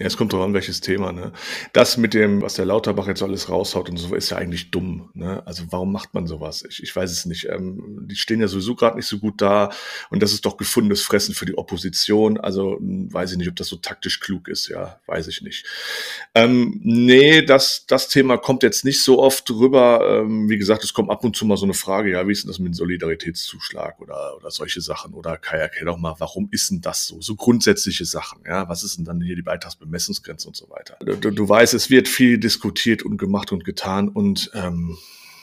Ja, 0.00 0.06
es 0.06 0.16
kommt 0.16 0.32
drauf 0.32 0.42
an, 0.42 0.54
welches 0.54 0.80
Thema. 0.80 1.12
Ne? 1.12 1.32
Das 1.72 1.96
mit 1.96 2.14
dem, 2.14 2.42
was 2.42 2.54
der 2.54 2.64
Lauterbach 2.64 3.06
jetzt 3.06 3.22
alles 3.22 3.48
raushaut 3.48 3.88
und 3.88 3.96
so, 3.96 4.12
ist 4.16 4.30
ja 4.30 4.38
eigentlich 4.38 4.72
dumm. 4.72 5.10
Ne? 5.14 5.40
Also 5.46 5.62
warum 5.70 5.92
macht 5.92 6.14
man 6.14 6.26
sowas? 6.26 6.64
Ich, 6.68 6.82
ich 6.82 6.96
weiß 6.96 7.12
es 7.12 7.26
nicht. 7.26 7.48
Ähm, 7.48 8.00
die 8.08 8.16
stehen 8.16 8.40
ja 8.40 8.48
sowieso 8.48 8.74
gerade 8.74 8.96
nicht 8.96 9.06
so 9.06 9.20
gut 9.20 9.40
da 9.40 9.70
und 10.10 10.20
das 10.20 10.32
ist 10.32 10.44
doch 10.46 10.56
gefundenes 10.56 11.02
Fressen 11.02 11.32
für 11.32 11.46
die 11.46 11.56
Opposition. 11.56 12.40
Also 12.40 12.76
hm, 12.76 13.12
weiß 13.12 13.30
ich 13.30 13.38
nicht, 13.38 13.48
ob 13.48 13.54
das 13.54 13.68
so 13.68 13.76
taktisch 13.76 14.18
klug 14.18 14.48
ist. 14.48 14.66
Ja, 14.66 14.98
weiß 15.06 15.28
ich 15.28 15.42
nicht. 15.42 15.64
Ähm, 16.34 16.80
nee, 16.82 17.42
das, 17.42 17.86
das 17.86 18.08
Thema 18.08 18.36
kommt 18.36 18.64
jetzt 18.64 18.84
nicht 18.84 19.00
so 19.00 19.22
oft 19.22 19.48
rüber. 19.48 20.22
Ähm, 20.24 20.48
wie 20.48 20.58
gesagt, 20.58 20.82
es 20.82 20.92
kommt 20.92 21.10
ab 21.10 21.22
und 21.22 21.36
zu 21.36 21.46
mal 21.46 21.56
so 21.56 21.66
eine 21.66 21.74
Frage, 21.74 22.10
ja, 22.10 22.26
wie 22.26 22.32
ist 22.32 22.42
denn 22.42 22.48
das 22.50 22.58
mit 22.58 22.72
dem 22.72 22.74
Solidaritätszuschlag 22.74 24.00
oder, 24.00 24.34
oder 24.38 24.50
solche 24.50 24.80
Sachen? 24.80 25.14
Oder 25.14 25.30
erklär 25.30 25.70
doch 25.84 25.98
mal, 25.98 26.16
warum 26.18 26.48
ist 26.50 26.72
denn 26.72 26.80
das 26.80 27.06
so? 27.06 27.20
So 27.20 27.36
grundsätzliche 27.36 28.04
Sachen. 28.04 28.40
Ja, 28.44 28.68
was 28.68 28.82
ist 28.82 28.98
denn 28.98 29.04
dann 29.04 29.20
hier 29.20 29.36
die 29.36 29.42
Beitrags 29.42 29.76
Bemessungsgrenze 29.84 30.48
und 30.48 30.56
so 30.56 30.68
weiter. 30.70 30.96
Du, 31.04 31.30
du 31.30 31.48
weißt, 31.48 31.74
es 31.74 31.90
wird 31.90 32.08
viel 32.08 32.38
diskutiert 32.38 33.02
und 33.02 33.16
gemacht 33.16 33.52
und 33.52 33.64
getan 33.64 34.08
und 34.08 34.50
ähm, 34.54 34.96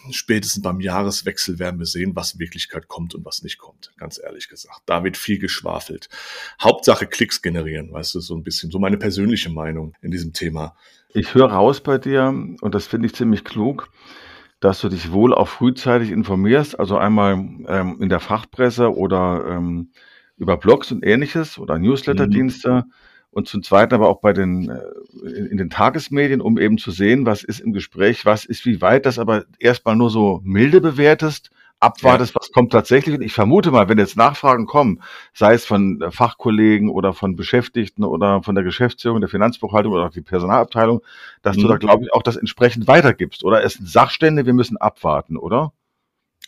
spätestens 0.09 0.63
beim 0.63 0.79
Jahreswechsel 0.79 1.59
werden 1.59 1.79
wir 1.79 1.85
sehen, 1.85 2.15
was 2.15 2.33
in 2.33 2.39
Wirklichkeit 2.39 2.87
kommt 2.87 3.13
und 3.13 3.25
was 3.25 3.43
nicht 3.43 3.57
kommt, 3.57 3.91
ganz 3.97 4.19
ehrlich 4.23 4.49
gesagt. 4.49 4.81
Da 4.85 5.03
wird 5.03 5.17
viel 5.17 5.37
geschwafelt. 5.37 6.09
Hauptsache 6.61 7.05
Klicks 7.05 7.41
generieren, 7.41 7.91
weißt 7.91 8.15
du, 8.15 8.19
so 8.19 8.35
ein 8.35 8.43
bisschen, 8.43 8.71
so 8.71 8.79
meine 8.79 8.97
persönliche 8.97 9.49
Meinung 9.49 9.93
in 10.01 10.11
diesem 10.11 10.33
Thema. 10.33 10.75
Ich 11.13 11.35
höre 11.35 11.51
raus 11.51 11.81
bei 11.81 11.97
dir, 11.97 12.27
und 12.27 12.75
das 12.75 12.87
finde 12.87 13.07
ich 13.07 13.13
ziemlich 13.13 13.43
klug, 13.43 13.89
dass 14.59 14.79
du 14.81 14.89
dich 14.89 15.11
wohl 15.11 15.33
auch 15.33 15.47
frühzeitig 15.47 16.11
informierst, 16.11 16.79
also 16.79 16.97
einmal 16.97 17.33
ähm, 17.67 17.97
in 17.99 18.09
der 18.09 18.19
Fachpresse 18.19 18.95
oder 18.95 19.45
ähm, 19.47 19.91
über 20.37 20.57
Blogs 20.57 20.91
und 20.91 21.05
ähnliches 21.05 21.57
oder 21.57 21.77
Newsletterdienste. 21.77 22.85
Mhm 22.85 22.91
und 23.31 23.47
zum 23.47 23.63
Zweiten 23.63 23.93
aber 23.93 24.09
auch 24.09 24.19
bei 24.19 24.33
den, 24.33 24.69
äh, 24.69 25.29
in 25.29 25.57
den 25.57 25.69
Tagesmedien, 25.69 26.41
um 26.41 26.57
eben 26.57 26.77
zu 26.77 26.91
sehen, 26.91 27.25
was 27.25 27.43
ist 27.43 27.59
im 27.59 27.73
Gespräch, 27.73 28.25
was 28.25 28.45
ist, 28.45 28.65
wie 28.65 28.81
weit 28.81 29.05
das 29.05 29.19
aber 29.19 29.45
erstmal 29.57 29.95
nur 29.95 30.09
so 30.09 30.41
milde 30.43 30.81
bewertest, 30.81 31.49
abwartest, 31.79 32.35
ja. 32.35 32.41
was 32.41 32.51
kommt 32.51 32.71
tatsächlich. 32.71 33.15
Und 33.15 33.21
ich 33.21 33.33
vermute 33.33 33.71
mal, 33.71 33.89
wenn 33.89 33.97
jetzt 33.97 34.17
Nachfragen 34.17 34.65
kommen, 34.65 35.01
sei 35.33 35.53
es 35.53 35.65
von 35.65 36.01
äh, 36.01 36.11
Fachkollegen 36.11 36.89
oder 36.89 37.13
von 37.13 37.35
Beschäftigten 37.35 38.03
oder 38.03 38.43
von 38.43 38.55
der 38.55 38.63
Geschäftsführung, 38.63 39.21
der 39.21 39.29
Finanzbuchhaltung 39.29 39.93
oder 39.93 40.05
auch 40.05 40.11
die 40.11 40.21
Personalabteilung, 40.21 41.01
dass 41.41 41.57
mhm. 41.57 41.61
du 41.61 41.67
da, 41.69 41.77
glaube 41.77 42.03
ich, 42.03 42.13
auch 42.13 42.23
das 42.23 42.35
entsprechend 42.35 42.87
weitergibst. 42.87 43.43
Oder 43.43 43.63
es 43.63 43.73
sind 43.73 43.89
Sachstände, 43.89 44.45
wir 44.45 44.53
müssen 44.53 44.77
abwarten, 44.77 45.37
oder? 45.37 45.73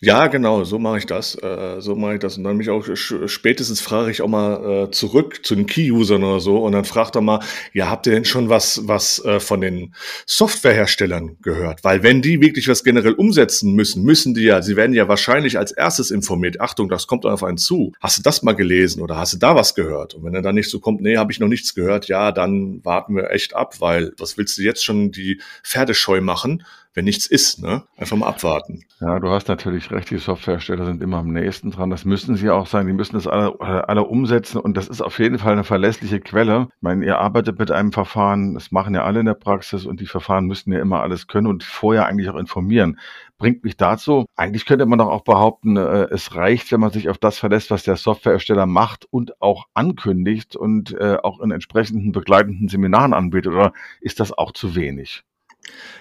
Ja, 0.04 0.28
genau, 0.28 0.66
so 0.66 0.80
mache 0.80 0.98
ich 0.98 1.06
das. 1.06 1.34
Äh, 1.42 1.80
so 1.80 1.96
mache 1.96 2.16
ich 2.16 2.20
das. 2.20 2.38
Und 2.38 2.44
dann 2.44 2.58
mich 2.58 2.70
auch 2.70 2.86
spätestens 2.94 3.80
frage 3.80 4.12
ich 4.12 4.22
auch 4.22 4.28
mal 4.28 4.88
äh, 4.88 4.92
zurück 4.92 5.46
zu 5.46 5.56
den 5.56 5.66
Key-Usern 5.66 6.26
oder 6.26 6.42
so 6.42 6.58
und 6.58 6.74
dann 6.74 6.84
fragt 6.84 7.16
er 7.16 7.22
mal, 7.22 7.40
ja, 7.72 7.90
habt 7.90 8.06
ihr 8.06 8.12
denn 8.12 8.26
schon 8.26 8.50
was, 8.50 8.82
was 8.86 9.24
äh, 9.24 9.40
von 9.40 9.62
den 9.62 9.96
Softwareherstellern 10.26 11.38
gehört? 11.42 11.86
Weil 11.86 12.04
wenn 12.04 12.22
die 12.22 12.42
wirklich 12.42 12.68
was 12.68 12.84
generell 12.84 13.14
umsetzen 13.14 13.76
müssen, 13.76 14.04
müssen 14.04 14.34
die 14.34 14.44
ja, 14.44 14.62
sie 14.62 14.76
werden 14.76 14.94
ja 14.94 15.08
wahrscheinlich 15.08 15.58
als 15.58 15.72
erstes 15.72 16.12
informiert. 16.12 16.60
Achtung, 16.60 16.90
das 16.90 17.08
kommt 17.08 17.26
auf 17.26 17.42
einen 17.42 17.58
zu. 17.58 17.94
Hast 18.02 18.18
du 18.18 18.24
das 18.24 18.44
mal 18.44 18.58
gelesen 18.58 19.02
oder 19.02 19.16
hast 19.16 19.36
du 19.36 19.38
da 19.38 19.56
was 19.56 19.74
gehört? 19.74 20.16
Und 20.16 20.26
wenn 20.26 20.36
er 20.36 20.42
dann 20.42 20.56
nicht 20.56 20.70
so 20.70 20.82
kommt, 20.82 21.00
nee, 21.00 21.16
habe 21.16 21.32
ich 21.32 21.40
noch 21.40 21.48
nichts 21.48 21.76
gehört, 21.76 22.10
ja, 22.10 22.34
dann 22.34 22.84
warten 22.84 23.16
wir 23.16 23.32
echt 23.32 23.56
ab, 23.56 23.80
weil 23.80 24.12
was 24.18 24.38
willst 24.38 24.58
du 24.58 24.64
jetzt 24.64 24.84
schon 24.84 25.14
die 25.14 25.40
Pferdescheu 25.64 26.20
machen? 26.20 26.62
Wenn 26.94 27.06
nichts 27.06 27.26
ist, 27.26 27.62
ne? 27.62 27.84
Einfach 27.98 28.18
mal 28.18 28.28
abwarten. 28.28 28.84
Ja, 29.02 29.20
du 29.20 29.30
hast 29.30 29.48
natürlich 29.48 29.92
recht, 29.92 30.12
die 30.12 30.18
Softwarehersteller 30.18 30.86
sind 30.86 31.02
immer 31.02 31.18
am 31.18 31.34
nächsten 31.34 31.72
dran. 31.72 31.90
Das 31.90 32.06
müssen 32.06 32.36
sie 32.36 32.50
auch 32.50 32.68
sein, 32.68 32.88
die 32.88 32.94
müssen 32.94 33.16
das 33.16 33.28
alle, 33.28 33.60
alle 33.60 34.04
umsetzen 34.04 34.60
und 34.60 34.78
das 34.78 34.88
ist 34.88 35.02
auf 35.02 35.20
jeden 35.20 35.40
Fall 35.40 35.54
eine 35.54 35.64
verlässliche 35.64 36.20
Quelle. 36.20 36.68
Ich 36.76 36.82
meine, 36.82 37.06
ihr 37.06 37.18
arbeitet 37.18 37.58
mit 37.60 37.72
einem 37.72 37.92
Verfahren, 37.92 38.54
das 38.54 38.72
machen 38.72 38.94
ja 38.94 39.04
alle 39.04 39.22
in 39.22 39.26
der 39.26 39.34
Praxis 39.34 39.86
und 39.86 40.00
die 40.00 40.06
Verfahren 40.06 40.46
müssen 40.46 40.72
ja 40.72 40.80
immer 40.80 41.02
alles 41.02 41.28
können 41.28 41.48
und 41.48 41.64
vorher 41.64 42.06
eigentlich 42.06 42.30
auch 42.30 42.38
informieren. 42.38 43.00
Bringt 43.40 43.64
mich 43.64 43.76
dazu, 43.76 44.26
eigentlich 44.36 44.66
könnte 44.66 44.86
man 44.86 45.00
doch 45.00 45.10
auch 45.10 45.24
behaupten, 45.24 45.76
äh, 45.76 46.08
es 46.12 46.36
reicht, 46.36 46.72
wenn 46.72 46.80
man 46.80 46.92
sich 46.92 47.10
auf 47.10 47.18
das 47.18 47.40
verlässt, 47.40 47.72
was 47.72 47.84
der 47.84 47.98
Softwarehersteller 47.98 48.68
macht 48.68 49.06
und 49.10 49.42
auch 49.42 49.66
ankündigt 49.74 50.56
und 50.56 50.94
äh, 50.94 51.18
auch 51.22 51.40
in 51.42 51.52
entsprechenden 51.52 52.12
begleitenden 52.12 52.70
Seminaren 52.70 53.14
anbietet, 53.14 53.52
oder 53.52 53.74
ist 54.00 54.20
das 54.20 54.32
auch 54.32 54.52
zu 54.54 54.76
wenig? 54.76 55.24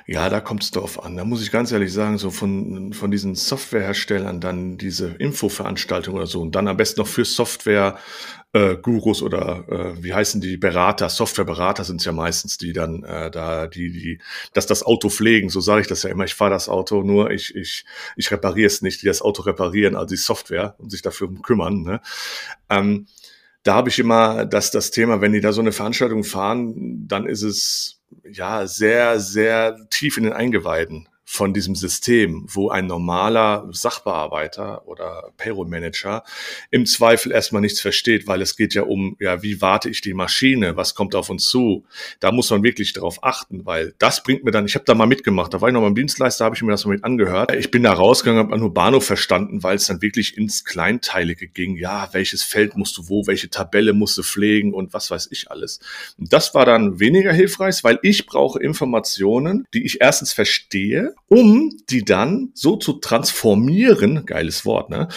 Ja, 0.06 0.28
da 0.28 0.40
kommt 0.40 0.64
es 0.64 0.70
drauf 0.72 1.02
an. 1.04 1.16
Da 1.16 1.24
muss 1.24 1.42
ich 1.42 1.52
ganz 1.52 1.70
ehrlich 1.70 1.92
sagen, 1.92 2.18
so 2.18 2.30
von, 2.30 2.92
von 2.92 3.10
diesen 3.10 3.34
Softwareherstellern 3.34 4.40
dann 4.40 4.76
diese 4.76 5.08
Infoveranstaltung 5.08 6.14
oder 6.14 6.26
so 6.26 6.40
und 6.40 6.54
dann 6.54 6.68
am 6.68 6.76
besten 6.76 7.00
noch 7.00 7.06
für 7.06 7.24
Software 7.24 7.98
äh, 8.52 8.74
oder 8.74 9.64
äh, 9.68 10.02
wie 10.02 10.12
heißen 10.12 10.40
die 10.40 10.56
Berater, 10.56 11.08
Softwareberater 11.08 11.84
sind 11.84 12.00
es 12.00 12.04
ja 12.04 12.12
meistens, 12.12 12.58
die 12.58 12.72
dann 12.72 13.02
äh, 13.04 13.30
da 13.30 13.66
die 13.66 13.90
die 13.90 14.20
dass 14.52 14.66
das 14.66 14.82
Auto 14.82 15.08
pflegen, 15.08 15.48
so 15.48 15.60
sage 15.60 15.82
ich 15.82 15.86
das 15.86 16.02
ja 16.02 16.10
immer, 16.10 16.24
ich 16.24 16.34
fahre 16.34 16.50
das 16.50 16.68
Auto, 16.68 17.02
nur 17.02 17.30
ich 17.30 17.54
ich 17.54 17.84
ich 18.16 18.30
repariere 18.30 18.66
es 18.66 18.82
nicht, 18.82 19.02
die 19.02 19.06
das 19.06 19.22
Auto 19.22 19.42
reparieren, 19.42 19.96
also 19.96 20.08
die 20.08 20.16
Software 20.16 20.74
und 20.78 20.90
sich 20.90 21.02
dafür 21.02 21.32
kümmern, 21.42 21.82
ne? 21.82 22.00
Ähm, 22.68 23.06
da 23.62 23.74
habe 23.74 23.88
ich 23.90 23.98
immer 23.98 24.44
dass 24.44 24.70
das 24.70 24.90
Thema, 24.90 25.20
wenn 25.20 25.32
die 25.32 25.40
da 25.40 25.52
so 25.52 25.60
eine 25.60 25.72
Veranstaltung 25.72 26.24
fahren, 26.24 27.06
dann 27.08 27.26
ist 27.26 27.42
es 27.42 28.01
ja 28.24 28.66
sehr, 28.66 29.20
sehr 29.20 29.76
tief 29.90 30.16
in 30.16 30.24
den 30.24 30.32
Eingeweiden 30.32 31.08
von 31.24 31.54
diesem 31.54 31.74
System, 31.74 32.44
wo 32.48 32.68
ein 32.68 32.86
normaler 32.86 33.68
Sachbearbeiter 33.70 34.86
oder 34.86 35.32
Payroll 35.36 35.66
Manager 35.66 36.24
im 36.70 36.84
Zweifel 36.84 37.32
erstmal 37.32 37.62
nichts 37.62 37.80
versteht, 37.80 38.26
weil 38.26 38.42
es 38.42 38.56
geht 38.56 38.74
ja 38.74 38.82
um, 38.82 39.16
ja, 39.20 39.42
wie 39.42 39.60
warte 39.60 39.88
ich 39.88 40.00
die 40.00 40.14
Maschine, 40.14 40.76
was 40.76 40.94
kommt 40.94 41.14
auf 41.14 41.30
uns 41.30 41.48
zu? 41.48 41.84
Da 42.20 42.32
muss 42.32 42.50
man 42.50 42.62
wirklich 42.62 42.92
darauf 42.92 43.24
achten, 43.24 43.64
weil 43.64 43.94
das 43.98 44.22
bringt 44.22 44.44
mir 44.44 44.50
dann, 44.50 44.66
ich 44.66 44.74
habe 44.74 44.84
da 44.84 44.94
mal 44.94 45.06
mitgemacht, 45.06 45.54
da 45.54 45.60
war 45.60 45.68
ich 45.68 45.72
noch 45.72 45.80
beim 45.80 45.94
Dienstleister, 45.94 46.44
habe 46.44 46.56
ich 46.56 46.62
mir 46.62 46.72
das 46.72 46.84
mal 46.84 46.92
mit 46.92 47.04
angehört. 47.04 47.54
Ich 47.54 47.70
bin 47.70 47.84
da 47.84 47.92
rausgegangen, 47.92 48.44
habe 48.44 48.58
nur 48.58 48.74
Bahnhof 48.74 49.06
verstanden, 49.06 49.62
weil 49.62 49.76
es 49.76 49.86
dann 49.86 50.02
wirklich 50.02 50.36
ins 50.36 50.64
Kleinteilige 50.64 51.48
ging. 51.48 51.76
Ja, 51.76 52.08
welches 52.12 52.42
Feld 52.42 52.76
musst 52.76 52.96
du 52.98 53.08
wo, 53.08 53.26
welche 53.26 53.48
Tabelle 53.48 53.92
musst 53.92 54.18
du 54.18 54.22
pflegen 54.22 54.74
und 54.74 54.92
was 54.92 55.10
weiß 55.10 55.28
ich 55.30 55.50
alles. 55.50 55.80
Und 56.18 56.32
das 56.32 56.54
war 56.54 56.66
dann 56.66 56.98
weniger 57.00 57.32
hilfreich, 57.32 57.82
weil 57.84 57.98
ich 58.02 58.26
brauche 58.26 58.60
Informationen, 58.60 59.66
die 59.72 59.84
ich 59.84 60.00
erstens 60.00 60.32
verstehe 60.32 61.14
um 61.28 61.70
die 61.90 62.04
dann 62.04 62.50
so 62.54 62.76
zu 62.76 62.94
transformieren, 62.94 64.26
geiles 64.26 64.64
Wort, 64.64 64.90
ne? 64.90 65.08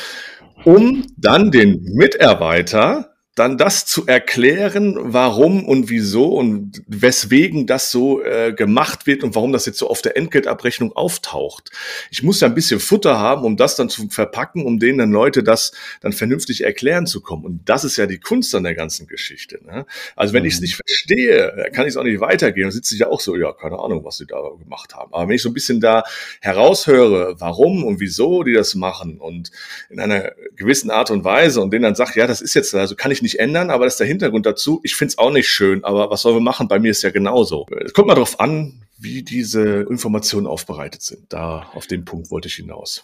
Um 0.63 1.05
dann 1.17 1.51
den 1.51 1.83
Mitarbeiter 1.93 3.14
dann 3.35 3.57
das 3.57 3.85
zu 3.85 4.07
erklären, 4.07 4.95
warum 4.97 5.65
und 5.65 5.89
wieso 5.89 6.29
und 6.29 6.81
weswegen 6.87 7.67
das 7.67 7.91
so 7.91 8.23
äh, 8.23 8.53
gemacht 8.53 9.07
wird 9.07 9.25
und 9.25 9.35
warum 9.35 9.51
das 9.51 9.65
jetzt 9.65 9.77
so 9.77 9.89
auf 9.89 10.01
der 10.01 10.15
Entgeltabrechnung 10.15 10.95
auftaucht. 10.95 11.69
Ich 12.11 12.23
muss 12.23 12.39
ja 12.39 12.47
ein 12.47 12.55
bisschen 12.55 12.79
Futter 12.79 13.19
haben, 13.19 13.43
um 13.43 13.57
das 13.57 13.75
dann 13.75 13.89
zu 13.89 14.07
verpacken, 14.07 14.65
um 14.65 14.79
denen 14.79 14.99
dann 14.99 15.11
Leute 15.11 15.43
das 15.43 15.73
dann 15.99 16.13
vernünftig 16.13 16.63
erklären 16.63 17.07
zu 17.07 17.19
kommen. 17.19 17.43
Und 17.43 17.67
das 17.67 17.83
ist 17.83 17.97
ja 17.97 18.05
die 18.05 18.19
Kunst 18.19 18.55
an 18.55 18.63
der 18.63 18.73
ganzen 18.73 19.05
Geschichte. 19.05 19.59
Ne? 19.65 19.85
Also 20.15 20.33
wenn 20.33 20.43
mhm. 20.43 20.47
ich 20.47 20.53
es 20.53 20.61
nicht 20.61 20.75
verstehe, 20.77 21.69
kann 21.73 21.85
ich 21.85 21.89
es 21.89 21.97
auch 21.97 22.03
nicht 22.03 22.21
weitergehen. 22.21 22.63
Dann 22.63 22.71
sitze 22.71 22.95
ich 22.95 23.01
ja 23.01 23.07
auch 23.07 23.19
so, 23.19 23.35
ja, 23.35 23.51
keine 23.51 23.79
Ahnung, 23.79 24.05
was 24.05 24.15
sie 24.15 24.27
da 24.27 24.37
gemacht 24.57 24.95
haben. 24.95 25.13
Aber 25.13 25.27
wenn 25.27 25.35
ich 25.35 25.41
so 25.41 25.49
ein 25.49 25.53
bisschen 25.53 25.81
da 25.81 26.03
heraushöre, 26.39 27.35
warum 27.39 27.83
und 27.83 27.99
wieso 27.99 28.43
die 28.43 28.53
das 28.53 28.75
machen 28.75 29.17
und 29.17 29.51
in 29.89 29.99
einer 29.99 30.31
gewissen 30.55 30.89
Art 30.89 31.11
und 31.11 31.25
Weise 31.25 31.59
und 31.59 31.71
denen 31.71 31.83
dann 31.83 31.95
sagt, 31.95 32.15
ja, 32.15 32.27
das 32.27 32.39
ist 32.39 32.53
jetzt, 32.53 32.73
also 32.73 32.95
kann 32.95 33.11
ich 33.11 33.24
nicht 33.25 33.39
ändern, 33.39 33.69
aber 33.69 33.85
das 33.85 33.95
ist 33.95 33.99
der 33.99 34.07
Hintergrund 34.07 34.45
dazu. 34.45 34.79
Ich 34.83 34.95
finde 34.95 35.09
es 35.09 35.17
auch 35.17 35.31
nicht 35.31 35.49
schön, 35.49 35.83
aber 35.83 36.09
was 36.09 36.21
sollen 36.21 36.37
wir 36.37 36.41
machen? 36.41 36.67
Bei 36.67 36.79
mir 36.79 36.91
ist 36.91 37.01
ja 37.01 37.09
genauso. 37.09 37.65
Es 37.83 37.93
kommt 37.93 38.07
mal 38.07 38.15
darauf 38.15 38.39
an, 38.39 38.85
wie 38.97 39.23
diese 39.23 39.81
Informationen 39.89 40.47
aufbereitet 40.47 41.01
sind. 41.01 41.33
Da 41.33 41.67
auf 41.73 41.87
den 41.87 42.05
Punkt 42.05 42.31
wollte 42.31 42.47
ich 42.47 42.55
hinaus. 42.55 43.03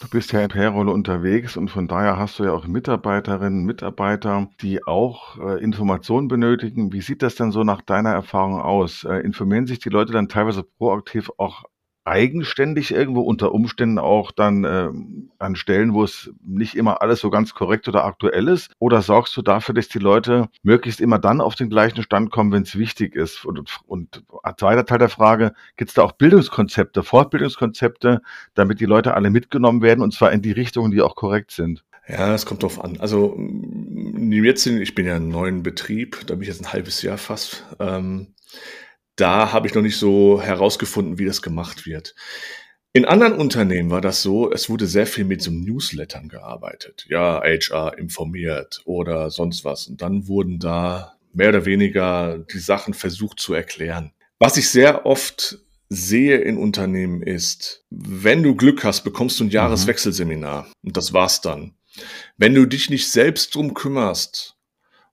Du 0.00 0.08
bist 0.08 0.30
ja 0.32 0.42
in 0.42 0.48
Payroll 0.48 0.90
unterwegs 0.90 1.56
und 1.56 1.70
von 1.70 1.88
daher 1.88 2.18
hast 2.18 2.38
du 2.38 2.44
ja 2.44 2.52
auch 2.52 2.66
Mitarbeiterinnen, 2.66 3.64
Mitarbeiter, 3.64 4.48
die 4.60 4.84
auch 4.86 5.38
äh, 5.38 5.62
Informationen 5.62 6.28
benötigen. 6.28 6.92
Wie 6.92 7.00
sieht 7.00 7.22
das 7.22 7.34
denn 7.34 7.50
so 7.50 7.64
nach 7.64 7.80
deiner 7.80 8.10
Erfahrung 8.10 8.60
aus? 8.60 9.04
Äh, 9.04 9.20
informieren 9.20 9.66
sich 9.66 9.78
die 9.78 9.88
Leute 9.88 10.12
dann 10.12 10.28
teilweise 10.28 10.62
proaktiv 10.62 11.30
auch 11.38 11.64
eigenständig 12.06 12.92
irgendwo 12.92 13.22
unter 13.22 13.52
Umständen 13.52 13.98
auch 13.98 14.30
dann 14.30 14.64
äh, 14.64 14.88
an 15.38 15.56
Stellen, 15.56 15.92
wo 15.92 16.04
es 16.04 16.30
nicht 16.44 16.76
immer 16.76 17.02
alles 17.02 17.20
so 17.20 17.30
ganz 17.30 17.52
korrekt 17.52 17.88
oder 17.88 18.04
aktuell 18.04 18.48
ist? 18.48 18.70
Oder 18.78 19.02
sorgst 19.02 19.36
du 19.36 19.42
dafür, 19.42 19.74
dass 19.74 19.88
die 19.88 19.98
Leute 19.98 20.48
möglichst 20.62 21.00
immer 21.00 21.18
dann 21.18 21.40
auf 21.40 21.56
den 21.56 21.68
gleichen 21.68 22.02
Stand 22.02 22.30
kommen, 22.30 22.52
wenn 22.52 22.62
es 22.62 22.78
wichtig 22.78 23.14
ist? 23.16 23.44
Und, 23.44 23.80
und 23.86 24.22
zweiter 24.56 24.86
Teil 24.86 24.98
der 24.98 25.08
Frage, 25.08 25.52
gibt 25.76 25.90
es 25.90 25.94
da 25.94 26.02
auch 26.02 26.12
Bildungskonzepte, 26.12 27.02
Fortbildungskonzepte, 27.02 28.22
damit 28.54 28.80
die 28.80 28.86
Leute 28.86 29.14
alle 29.14 29.30
mitgenommen 29.30 29.82
werden 29.82 30.02
und 30.02 30.14
zwar 30.14 30.32
in 30.32 30.42
die 30.42 30.52
Richtungen, 30.52 30.92
die 30.92 31.02
auch 31.02 31.16
korrekt 31.16 31.50
sind? 31.50 31.84
Ja, 32.08 32.32
es 32.34 32.46
kommt 32.46 32.62
drauf 32.62 32.82
an. 32.82 33.00
Also 33.00 33.36
jetzt, 33.36 34.66
ich 34.66 34.94
bin 34.94 35.06
ja 35.06 35.16
in 35.16 35.24
einem 35.24 35.32
neuen 35.32 35.62
Betrieb, 35.64 36.24
da 36.26 36.34
bin 36.34 36.42
ich 36.42 36.48
jetzt 36.48 36.62
ein 36.62 36.72
halbes 36.72 37.02
Jahr 37.02 37.18
fast. 37.18 37.64
Ähm, 37.80 38.28
da 39.16 39.52
habe 39.52 39.66
ich 39.66 39.74
noch 39.74 39.82
nicht 39.82 39.98
so 39.98 40.40
herausgefunden, 40.40 41.18
wie 41.18 41.24
das 41.24 41.42
gemacht 41.42 41.86
wird. 41.86 42.14
In 42.92 43.04
anderen 43.04 43.34
Unternehmen 43.34 43.90
war 43.90 44.00
das 44.00 44.22
so, 44.22 44.50
es 44.50 44.70
wurde 44.70 44.86
sehr 44.86 45.06
viel 45.06 45.24
mit 45.24 45.42
so 45.42 45.50
Newslettern 45.50 46.28
gearbeitet. 46.28 47.04
Ja, 47.08 47.42
HR 47.42 47.98
informiert 47.98 48.80
oder 48.86 49.30
sonst 49.30 49.64
was. 49.66 49.86
Und 49.86 50.00
dann 50.00 50.28
wurden 50.28 50.58
da 50.58 51.16
mehr 51.34 51.50
oder 51.50 51.66
weniger 51.66 52.38
die 52.38 52.58
Sachen 52.58 52.94
versucht 52.94 53.38
zu 53.38 53.52
erklären. 53.52 54.12
Was 54.38 54.56
ich 54.56 54.70
sehr 54.70 55.04
oft 55.04 55.58
sehe 55.88 56.38
in 56.38 56.56
Unternehmen 56.56 57.22
ist, 57.22 57.84
wenn 57.90 58.42
du 58.42 58.54
Glück 58.54 58.82
hast, 58.82 59.02
bekommst 59.02 59.38
du 59.38 59.44
ein 59.44 59.48
mhm. 59.48 59.52
Jahreswechselseminar 59.52 60.66
und 60.82 60.96
das 60.96 61.12
war's 61.12 61.40
dann. 61.40 61.74
Wenn 62.36 62.54
du 62.54 62.66
dich 62.66 62.90
nicht 62.90 63.10
selbst 63.10 63.54
drum 63.54 63.74
kümmerst, 63.74 64.55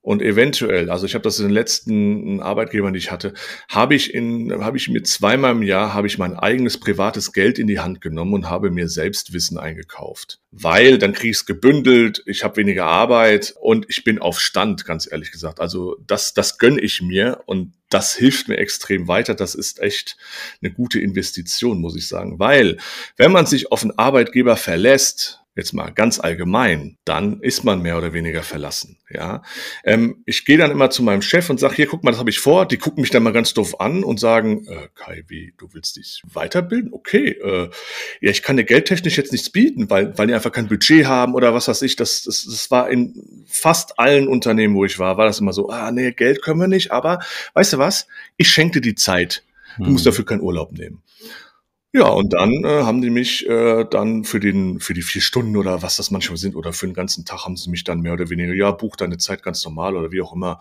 und 0.03 0.21
eventuell, 0.21 0.89
also 0.89 1.05
ich 1.05 1.15
habe 1.15 1.23
das 1.23 1.39
in 1.39 1.45
den 1.45 1.53
letzten 1.53 2.41
Arbeitgebern, 2.41 2.91
die 2.91 2.99
ich 2.99 3.09
hatte, 3.09 3.33
habe 3.69 3.95
ich 3.95 4.13
in, 4.13 4.51
habe 4.61 4.75
ich 4.75 4.89
mir 4.89 5.01
zweimal 5.03 5.53
im 5.53 5.63
Jahr 5.63 5.93
habe 5.93 6.07
ich 6.07 6.17
mein 6.17 6.35
eigenes 6.35 6.77
privates 6.77 7.31
Geld 7.31 7.57
in 7.57 7.67
die 7.67 7.79
Hand 7.79 8.01
genommen 8.01 8.33
und 8.33 8.49
habe 8.49 8.69
mir 8.69 8.89
selbst 8.89 9.31
Wissen 9.31 9.57
eingekauft. 9.57 10.41
Weil 10.51 10.97
dann 10.97 11.13
kriege 11.13 11.31
ich 11.31 11.37
es 11.37 11.45
gebündelt, 11.45 12.21
ich 12.25 12.43
habe 12.43 12.57
weniger 12.57 12.85
Arbeit 12.85 13.55
und 13.61 13.85
ich 13.87 14.03
bin 14.03 14.19
auf 14.19 14.41
Stand, 14.41 14.83
ganz 14.83 15.09
ehrlich 15.09 15.31
gesagt. 15.31 15.61
Also 15.61 15.95
das, 16.05 16.33
das 16.33 16.57
gönne 16.57 16.81
ich 16.81 17.01
mir 17.01 17.41
und 17.45 17.73
das 17.89 18.13
hilft 18.13 18.49
mir 18.49 18.57
extrem 18.57 19.07
weiter. 19.07 19.35
Das 19.35 19.55
ist 19.55 19.79
echt 19.79 20.17
eine 20.61 20.73
gute 20.73 20.99
Investition, 20.99 21.79
muss 21.79 21.95
ich 21.95 22.09
sagen. 22.09 22.39
Weil, 22.39 22.77
wenn 23.15 23.31
man 23.31 23.45
sich 23.45 23.71
auf 23.71 23.83
einen 23.83 23.97
Arbeitgeber 23.97 24.57
verlässt, 24.57 25.42
jetzt 25.55 25.73
mal 25.73 25.91
ganz 25.91 26.19
allgemein, 26.19 26.97
dann 27.05 27.39
ist 27.41 27.63
man 27.63 27.81
mehr 27.81 27.97
oder 27.97 28.13
weniger 28.13 28.41
verlassen. 28.41 28.97
Ja, 29.09 29.43
ähm, 29.83 30.23
ich 30.25 30.45
gehe 30.45 30.57
dann 30.57 30.71
immer 30.71 30.89
zu 30.89 31.03
meinem 31.03 31.21
Chef 31.21 31.49
und 31.49 31.59
sage, 31.59 31.75
hier, 31.75 31.85
guck 31.85 32.03
mal, 32.03 32.11
das 32.11 32.19
habe 32.19 32.31
ich 32.31 32.39
vor. 32.39 32.65
Die 32.67 32.77
gucken 32.77 33.01
mich 33.01 33.11
dann 33.11 33.21
mal 33.21 33.33
ganz 33.33 33.53
doof 33.53 33.79
an 33.79 34.03
und 34.03 34.19
sagen, 34.19 34.65
äh, 34.67 34.87
Kai, 34.95 35.23
wie, 35.27 35.53
du 35.57 35.69
willst 35.73 35.97
dich 35.97 36.23
weiterbilden? 36.25 36.91
Okay, 36.91 37.29
äh, 37.29 37.69
ja, 38.21 38.31
ich 38.31 38.41
kann 38.41 38.57
dir 38.57 38.63
geldtechnisch 38.63 39.17
jetzt 39.17 39.31
nichts 39.31 39.51
bieten, 39.51 39.89
weil, 39.91 40.17
weil 40.17 40.27
die 40.27 40.33
einfach 40.33 40.51
kein 40.51 40.67
Budget 40.67 41.05
haben 41.05 41.35
oder 41.35 41.53
was 41.53 41.67
weiß 41.67 41.83
ich. 41.83 41.95
Das, 41.95 42.23
das, 42.23 42.45
das 42.45 42.71
war 42.71 42.89
in 42.89 43.45
fast 43.45 43.99
allen 43.99 44.27
Unternehmen, 44.27 44.75
wo 44.75 44.85
ich 44.85 44.97
war, 44.97 45.17
war 45.17 45.25
das 45.25 45.39
immer 45.39 45.53
so, 45.53 45.69
ah, 45.69 45.91
nee, 45.91 46.11
Geld 46.11 46.41
können 46.41 46.59
wir 46.59 46.67
nicht, 46.67 46.91
aber 46.91 47.19
weißt 47.53 47.73
du 47.73 47.77
was? 47.77 48.07
Ich 48.37 48.49
schenke 48.49 48.81
dir 48.81 48.89
die 48.89 48.95
Zeit. 48.95 49.43
Du 49.77 49.85
musst 49.85 50.05
hm. 50.05 50.11
dafür 50.11 50.25
keinen 50.25 50.41
Urlaub 50.41 50.71
nehmen. 50.71 51.01
Ja, 51.95 52.07
und 52.07 52.33
dann 52.33 52.63
äh, 52.63 52.83
haben 52.83 53.03
die 53.03 53.11
mich 53.11 53.47
äh, 53.47 53.85
dann 53.85 54.23
für 54.23 54.39
den 54.39 54.79
für 54.79 54.95
die 54.95 55.03
vier 55.03 55.21
Stunden 55.21 55.55
oder 55.55 55.83
was 55.83 55.97
das 55.97 56.09
manchmal 56.09 56.37
sind 56.37 56.55
oder 56.55 56.73
für 56.73 56.87
den 56.87 56.95
ganzen 56.95 57.23
Tag 57.23 57.45
haben 57.45 57.55
sie 57.55 57.69
mich 57.69 57.83
dann 57.83 58.01
mehr 58.01 58.13
oder 58.13 58.31
weniger, 58.31 58.53
ja, 58.53 58.71
buch 58.71 58.95
deine 58.95 59.19
Zeit 59.19 59.43
ganz 59.43 59.63
normal 59.63 59.95
oder 59.95 60.11
wie 60.11 60.21
auch 60.21 60.33
immer. 60.33 60.59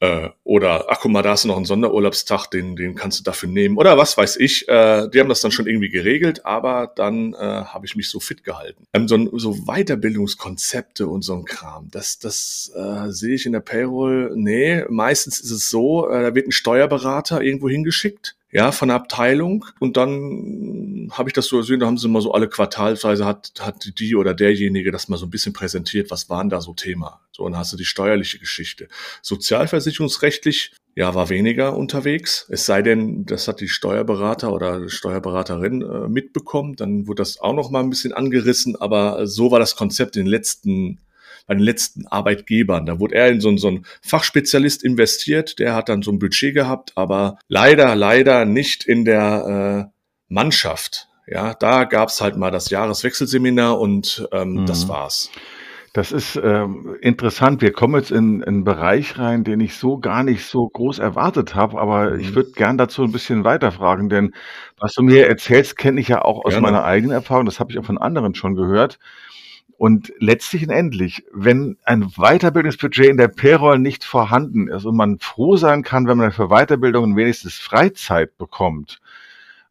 Äh, 0.00 0.30
oder 0.44 0.86
ach 0.88 0.98
guck 1.00 1.12
mal, 1.12 1.22
da 1.22 1.30
hast 1.30 1.44
du 1.44 1.48
noch 1.48 1.56
einen 1.56 1.64
Sonderurlaubstag, 1.64 2.48
den, 2.50 2.76
den 2.76 2.96
kannst 2.96 3.20
du 3.20 3.24
dafür 3.24 3.48
nehmen. 3.48 3.76
Oder 3.76 3.98
was 3.98 4.16
weiß 4.16 4.36
ich. 4.36 4.68
Äh, 4.68 5.08
die 5.10 5.20
haben 5.20 5.28
das 5.28 5.40
dann 5.40 5.52
schon 5.52 5.66
irgendwie 5.68 5.90
geregelt, 5.90 6.44
aber 6.44 6.92
dann 6.94 7.34
äh, 7.34 7.36
habe 7.36 7.86
ich 7.86 7.94
mich 7.96 8.10
so 8.10 8.18
fit 8.20 8.42
gehalten. 8.44 8.84
Ähm, 8.94 9.06
so, 9.08 9.38
so 9.38 9.54
Weiterbildungskonzepte 9.66 11.06
und 11.06 11.22
so 11.22 11.34
ein 11.34 11.44
Kram, 11.44 11.88
das, 11.92 12.18
das 12.18 12.72
äh, 12.76 13.10
sehe 13.10 13.34
ich 13.36 13.46
in 13.46 13.52
der 13.52 13.60
Payroll. 13.60 14.32
Nee, 14.36 14.84
meistens 14.88 15.40
ist 15.40 15.50
es 15.52 15.70
so, 15.70 16.08
äh, 16.08 16.22
da 16.22 16.34
wird 16.34 16.48
ein 16.48 16.52
Steuerberater 16.52 17.42
irgendwo 17.42 17.68
hingeschickt 17.68 18.37
ja, 18.50 18.72
von 18.72 18.88
der 18.88 18.96
Abteilung. 18.96 19.66
Und 19.78 19.96
dann 19.96 21.10
habe 21.12 21.28
ich 21.28 21.34
das 21.34 21.46
so 21.46 21.58
gesehen, 21.58 21.80
da 21.80 21.86
haben 21.86 21.98
sie 21.98 22.08
mal 22.08 22.22
so 22.22 22.32
alle 22.32 22.48
Quartalsweise 22.48 23.26
hat, 23.26 23.52
hat 23.60 23.98
die 23.98 24.16
oder 24.16 24.34
derjenige 24.34 24.90
das 24.90 25.08
mal 25.08 25.18
so 25.18 25.26
ein 25.26 25.30
bisschen 25.30 25.52
präsentiert, 25.52 26.10
was 26.10 26.30
waren 26.30 26.48
da 26.48 26.60
so 26.60 26.72
Thema. 26.72 27.20
So, 27.30 27.44
und 27.44 27.52
dann 27.52 27.60
hast 27.60 27.72
du 27.72 27.76
die 27.76 27.84
steuerliche 27.84 28.38
Geschichte. 28.38 28.88
Sozialversicherungsrechtlich, 29.22 30.72
ja, 30.94 31.14
war 31.14 31.28
weniger 31.28 31.76
unterwegs. 31.76 32.46
Es 32.48 32.66
sei 32.66 32.82
denn, 32.82 33.24
das 33.26 33.48
hat 33.48 33.60
die 33.60 33.68
Steuerberater 33.68 34.52
oder 34.52 34.88
Steuerberaterin 34.88 35.82
äh, 35.82 36.08
mitbekommen. 36.08 36.74
Dann 36.74 37.06
wurde 37.06 37.20
das 37.20 37.38
auch 37.40 37.54
noch 37.54 37.70
mal 37.70 37.80
ein 37.80 37.90
bisschen 37.90 38.12
angerissen. 38.12 38.76
Aber 38.76 39.26
so 39.26 39.50
war 39.50 39.60
das 39.60 39.76
Konzept 39.76 40.16
in 40.16 40.24
den 40.24 40.30
letzten 40.30 40.98
bei 41.48 41.54
den 41.54 41.62
letzten 41.62 42.06
Arbeitgebern. 42.06 42.86
Da 42.86 43.00
wurde 43.00 43.16
er 43.16 43.28
in 43.28 43.40
so, 43.40 43.56
so 43.56 43.68
einen 43.68 43.86
Fachspezialist 44.02 44.84
investiert, 44.84 45.58
der 45.58 45.74
hat 45.74 45.88
dann 45.88 46.02
so 46.02 46.12
ein 46.12 46.20
Budget 46.20 46.54
gehabt, 46.54 46.92
aber 46.94 47.38
leider, 47.48 47.96
leider 47.96 48.44
nicht 48.44 48.84
in 48.84 49.04
der 49.04 49.88
äh, 49.88 49.98
Mannschaft. 50.28 51.08
Ja, 51.26 51.54
da 51.54 51.84
gab's 51.84 52.20
halt 52.20 52.36
mal 52.36 52.50
das 52.50 52.70
Jahreswechselseminar 52.70 53.80
und 53.80 54.28
ähm, 54.30 54.52
mhm. 54.52 54.66
das 54.66 54.88
war's. 54.88 55.30
Das 55.94 56.12
ist 56.12 56.36
ähm, 56.36 56.96
interessant. 57.00 57.62
Wir 57.62 57.72
kommen 57.72 57.94
jetzt 57.94 58.10
in, 58.10 58.40
in 58.40 58.44
einen 58.44 58.64
Bereich 58.64 59.18
rein, 59.18 59.42
den 59.42 59.60
ich 59.60 59.74
so 59.74 59.98
gar 59.98 60.22
nicht 60.22 60.44
so 60.44 60.68
groß 60.68 60.98
erwartet 60.98 61.54
habe, 61.54 61.80
aber 61.80 62.10
mhm. 62.10 62.20
ich 62.20 62.34
würde 62.34 62.52
gern 62.52 62.76
dazu 62.76 63.04
ein 63.04 63.12
bisschen 63.12 63.44
weiterfragen, 63.44 64.10
denn 64.10 64.34
was 64.78 64.92
du 64.92 65.02
mir 65.02 65.26
erzählst, 65.26 65.78
kenne 65.78 66.00
ich 66.00 66.08
ja 66.08 66.22
auch 66.22 66.44
aus 66.44 66.52
Gerne. 66.52 66.66
meiner 66.66 66.84
eigenen 66.84 67.12
Erfahrung, 67.12 67.46
das 67.46 67.58
habe 67.58 67.72
ich 67.72 67.78
auch 67.78 67.84
von 67.86 67.98
anderen 67.98 68.34
schon 68.34 68.54
gehört. 68.54 68.98
Und 69.78 70.12
letztlich 70.18 70.64
und 70.64 70.70
endlich, 70.70 71.24
wenn 71.32 71.78
ein 71.84 72.10
Weiterbildungsbudget 72.16 73.06
in 73.06 73.16
der 73.16 73.28
Payroll 73.28 73.78
nicht 73.78 74.02
vorhanden 74.02 74.66
ist 74.66 74.84
und 74.84 74.96
man 74.96 75.20
froh 75.20 75.56
sein 75.56 75.84
kann, 75.84 76.08
wenn 76.08 76.18
man 76.18 76.32
für 76.32 76.48
Weiterbildungen 76.48 77.16
wenigstens 77.16 77.54
Freizeit 77.54 78.36
bekommt 78.38 79.00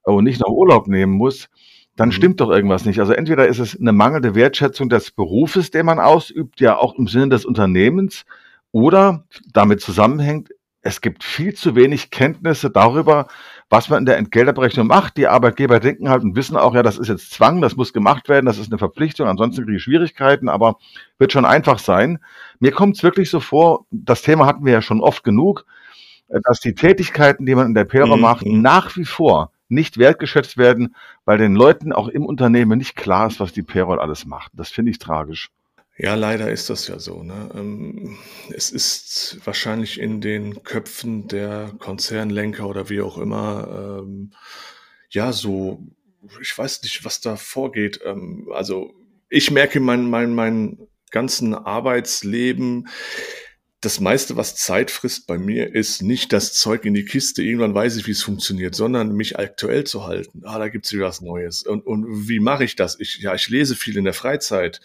und 0.03 0.23
nicht 0.23 0.39
noch 0.39 0.49
Urlaub 0.49 0.87
nehmen 0.87 1.11
muss, 1.11 1.49
dann 1.97 2.09
mhm. 2.09 2.13
stimmt 2.13 2.39
doch 2.39 2.49
irgendwas 2.49 2.85
nicht. 2.85 3.01
Also 3.01 3.11
entweder 3.11 3.49
ist 3.49 3.59
es 3.59 3.77
eine 3.77 3.91
mangelnde 3.91 4.33
Wertschätzung 4.33 4.87
des 4.87 5.11
Berufes, 5.11 5.71
den 5.71 5.85
man 5.85 5.99
ausübt, 5.99 6.61
ja 6.61 6.77
auch 6.77 6.97
im 6.97 7.07
Sinne 7.07 7.29
des 7.29 7.45
Unternehmens, 7.45 8.25
oder 8.71 9.25
damit 9.53 9.81
zusammenhängt, 9.81 10.51
es 10.81 11.01
gibt 11.01 11.23
viel 11.23 11.53
zu 11.53 11.75
wenig 11.75 12.11
Kenntnisse 12.11 12.69
darüber, 12.69 13.27
was 13.69 13.89
man 13.89 13.99
in 13.99 14.05
der 14.05 14.17
Entgeltabrechnung 14.17 14.87
macht. 14.87 15.17
Die 15.17 15.27
Arbeitgeber 15.27 15.79
denken 15.79 16.09
halt 16.09 16.23
und 16.23 16.35
wissen 16.35 16.55
auch, 16.55 16.73
ja, 16.73 16.83
das 16.83 16.97
ist 16.97 17.09
jetzt 17.09 17.31
Zwang, 17.31 17.61
das 17.61 17.75
muss 17.75 17.93
gemacht 17.93 18.29
werden, 18.29 18.45
das 18.45 18.57
ist 18.57 18.71
eine 18.71 18.77
Verpflichtung, 18.77 19.27
ansonsten 19.27 19.63
kriege 19.63 19.77
ich 19.77 19.83
Schwierigkeiten, 19.83 20.49
aber 20.49 20.77
wird 21.17 21.33
schon 21.33 21.45
einfach 21.45 21.79
sein. 21.79 22.19
Mir 22.59 22.71
kommt 22.71 22.95
es 22.95 23.03
wirklich 23.03 23.29
so 23.29 23.39
vor, 23.39 23.85
das 23.91 24.21
Thema 24.21 24.45
hatten 24.45 24.65
wir 24.65 24.73
ja 24.73 24.81
schon 24.81 25.01
oft 25.01 25.23
genug, 25.23 25.65
äh, 26.29 26.39
dass 26.43 26.59
die 26.59 26.75
Tätigkeiten, 26.75 27.45
die 27.45 27.55
man 27.55 27.67
in 27.67 27.73
der 27.73 27.85
PRO 27.85 28.15
mhm. 28.15 28.21
macht, 28.21 28.45
nach 28.45 28.95
wie 28.95 29.05
vor 29.05 29.51
nicht 29.69 29.97
wertgeschätzt 29.97 30.57
werden, 30.57 30.95
weil 31.25 31.37
den 31.37 31.55
Leuten 31.55 31.91
auch 31.91 32.07
im 32.07 32.25
Unternehmen 32.25 32.77
nicht 32.77 32.95
klar 32.95 33.27
ist, 33.27 33.41
was 33.41 33.51
die 33.51 33.63
Payroll 33.63 33.99
alles 33.99 34.25
macht. 34.25 34.51
Das 34.55 34.69
finde 34.69 34.91
ich 34.91 34.97
tragisch. 34.97 35.49
Ja, 35.99 36.13
leider 36.13 36.51
ist 36.51 36.69
das 36.69 36.87
ja 36.87 36.99
so. 36.99 37.23
Ne? 37.23 37.49
Ähm, 37.55 38.17
es 38.53 38.69
ist 38.69 39.39
wahrscheinlich 39.43 39.99
in 39.99 40.21
den 40.21 40.61
Köpfen 40.63 41.27
der 41.27 41.73
Konzernlenker 41.79 42.67
oder 42.67 42.89
wie 42.89 43.01
auch 43.01 43.17
immer, 43.17 44.01
ähm, 44.03 44.31
ja, 45.09 45.33
so, 45.33 45.83
ich 46.39 46.55
weiß 46.55 46.83
nicht, 46.83 47.03
was 47.03 47.19
da 47.19 47.35
vorgeht. 47.35 47.99
Ähm, 48.05 48.47
also 48.53 48.93
ich 49.29 49.49
merke 49.49 49.79
mein, 49.79 50.07
mein, 50.07 50.35
mein 50.35 50.87
ganzen 51.09 51.55
Arbeitsleben, 51.55 52.87
das 53.81 53.99
meiste, 53.99 54.35
was 54.35 54.55
Zeit 54.55 54.91
frisst 54.91 55.27
bei 55.27 55.37
mir, 55.37 55.73
ist 55.73 56.01
nicht 56.01 56.33
das 56.33 56.53
Zeug 56.53 56.85
in 56.85 56.93
die 56.93 57.05
Kiste. 57.05 57.41
Irgendwann 57.41 57.73
weiß 57.75 57.95
ich, 57.97 58.07
wie 58.07 58.11
es 58.11 58.23
funktioniert, 58.23 58.75
sondern 58.75 59.15
mich 59.15 59.37
aktuell 59.37 59.83
zu 59.83 60.05
halten. 60.05 60.41
Ah, 60.45 60.59
da 60.59 60.67
gibt's 60.69 60.93
wieder 60.93 61.05
was 61.05 61.21
Neues. 61.21 61.63
Und, 61.63 61.85
und 61.85 62.27
wie 62.27 62.39
mache 62.39 62.63
ich 62.63 62.75
das? 62.75 62.99
Ich, 62.99 63.19
ja, 63.19 63.33
ich 63.35 63.49
lese 63.49 63.75
viel 63.75 63.97
in 63.97 64.03
der 64.03 64.13
Freizeit 64.13 64.81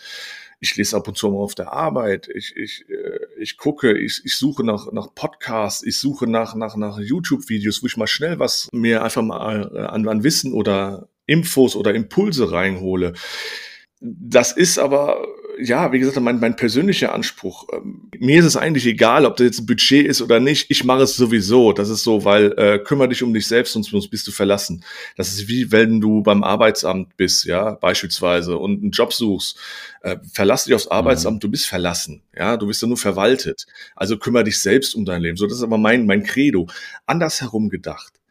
ich 0.63 0.77
lese 0.77 0.97
ab 0.97 1.09
und 1.09 1.19
zu 1.19 1.29
mal 1.29 1.39
auf 1.39 1.57
der 1.57 1.73
Arbeit, 1.73 2.29
ich, 2.33 2.57
ich, 2.57 2.89
äh, 2.89 3.19
ich 3.37 3.57
gucke, 3.57 3.99
ich, 3.99 4.23
ich 4.25 4.37
suche 4.37 4.63
nach, 4.63 4.93
nach 4.93 5.13
Podcasts, 5.13 5.83
ich 5.85 5.99
suche 5.99 6.29
nach, 6.29 6.55
nach, 6.55 6.77
nach 6.77 7.01
YouTube-Videos, 7.01 7.83
wo 7.83 7.87
ich 7.87 7.97
mal 7.97 8.07
schnell 8.07 8.39
was 8.39 8.69
mir 8.73 9.03
einfach 9.03 9.23
mal 9.23 9.73
äh, 9.75 9.81
an, 9.81 10.07
an 10.07 10.23
Wissen 10.23 10.53
oder 10.53 11.09
Infos 11.27 11.75
oder 11.75 11.93
Impulse 11.95 12.53
reinhole. 12.53 13.15
Das 14.01 14.53
ist 14.53 14.79
aber 14.79 15.27
ja, 15.59 15.93
wie 15.93 15.99
gesagt, 15.99 16.19
mein, 16.21 16.41
mein 16.41 16.57
persönlicher 16.57 17.15
Anspruch. 17.15 17.69
Ähm, 17.73 18.09
mir 18.19 18.39
ist 18.39 18.45
es 18.45 18.57
eigentlich 18.57 18.87
egal, 18.87 19.27
ob 19.27 19.37
das 19.37 19.47
jetzt 19.47 19.61
ein 19.61 19.67
Budget 19.67 20.07
ist 20.07 20.23
oder 20.23 20.41
nicht. 20.41 20.71
Ich 20.71 20.85
mache 20.85 21.03
es 21.03 21.17
sowieso. 21.17 21.73
Das 21.73 21.89
ist 21.89 22.03
so, 22.03 22.25
weil 22.25 22.53
äh, 22.57 22.79
kümmere 22.79 23.09
dich 23.09 23.23
um 23.23 23.33
dich 23.33 23.47
selbst, 23.47 23.73
sonst, 23.73 24.11
bist 24.11 24.27
du 24.27 24.33
verlassen. 24.33 24.85
Das 25.17 25.29
ist 25.29 25.49
wie 25.49 25.73
wenn 25.73 26.01
du 26.01 26.23
beim 26.23 26.43
Arbeitsamt 26.43 27.17
bist, 27.17 27.45
ja, 27.45 27.73
beispielsweise, 27.73 28.57
und 28.57 28.83
einen 28.83 28.91
Job 28.91 29.13
suchst. 29.13 29.59
Äh, 30.03 30.17
verlass 30.33 30.65
dich 30.65 30.75
aufs 30.75 30.87
mhm. 30.87 30.93
Arbeitsamt, 30.93 31.37
mhm. 31.37 31.41
du 31.41 31.51
bist 31.51 31.67
verlassen. 31.67 32.23
Ja, 32.37 32.57
du 32.57 32.67
bist 32.67 32.83
ja 32.83 32.89
nur 32.89 32.97
verwaltet. 32.97 33.67
Also 33.97 34.19
kümmere 34.19 34.45
dich 34.45 34.59
selbst 34.59 34.95
um 34.95 35.05
dein 35.05 35.23
Leben. 35.23 35.37
So, 35.37 35.47
das 35.47 35.59
ist 35.59 35.63
aber 35.63 35.79
mein, 35.79 36.07
mein 36.07 36.23
Credo. 36.25 36.69
Andersherum 37.07 37.69
gedacht. 37.69 38.22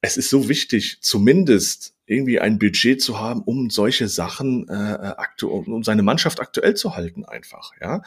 Es 0.00 0.16
ist 0.16 0.30
so 0.30 0.48
wichtig, 0.48 0.98
zumindest 1.00 1.94
irgendwie 2.06 2.40
ein 2.40 2.58
Budget 2.58 3.00
zu 3.00 3.20
haben, 3.20 3.42
um 3.42 3.70
solche 3.70 4.08
Sachen 4.08 4.68
äh, 4.68 4.72
äh 4.72 5.14
aktuell, 5.16 5.64
um 5.66 5.84
seine 5.84 6.02
Mannschaft 6.02 6.40
aktuell 6.40 6.74
zu 6.74 6.96
halten, 6.96 7.24
einfach, 7.24 7.72
ja, 7.80 8.02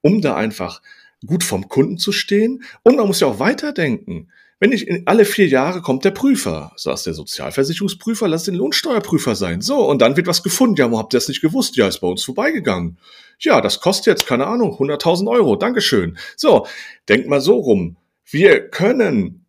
um 0.00 0.20
da 0.20 0.36
einfach 0.36 0.82
gut 1.26 1.44
vom 1.44 1.68
Kunden 1.68 1.98
zu 1.98 2.12
stehen. 2.12 2.62
Und 2.82 2.96
man 2.96 3.06
muss 3.06 3.20
ja 3.20 3.26
auch 3.26 3.38
weiterdenken. 3.38 4.28
Wenn 4.62 4.70
ich 4.70 4.86
in 4.86 5.08
alle 5.08 5.24
vier 5.24 5.48
Jahre 5.48 5.82
kommt 5.82 6.04
der 6.04 6.12
Prüfer, 6.12 6.72
saß 6.76 7.02
der 7.02 7.14
Sozialversicherungsprüfer, 7.14 8.28
lass 8.28 8.44
den 8.44 8.54
Lohnsteuerprüfer 8.54 9.34
sein. 9.34 9.60
So, 9.60 9.88
und 9.88 10.00
dann 10.00 10.16
wird 10.16 10.28
was 10.28 10.44
gefunden. 10.44 10.76
Ja, 10.76 10.88
wo 10.92 10.98
habt 10.98 11.12
ihr 11.14 11.16
das 11.18 11.26
nicht 11.26 11.40
gewusst? 11.40 11.76
Ja, 11.76 11.88
ist 11.88 11.98
bei 11.98 12.06
uns 12.06 12.22
vorbeigegangen. 12.22 12.96
Ja, 13.40 13.60
das 13.60 13.80
kostet 13.80 14.06
jetzt, 14.06 14.26
keine 14.26 14.46
Ahnung, 14.46 14.74
100.000 14.74 15.28
Euro. 15.28 15.56
Dankeschön. 15.56 16.16
So, 16.36 16.68
denkt 17.08 17.26
mal 17.26 17.40
so 17.40 17.56
rum. 17.56 17.96
Wir 18.30 18.68
können 18.68 19.41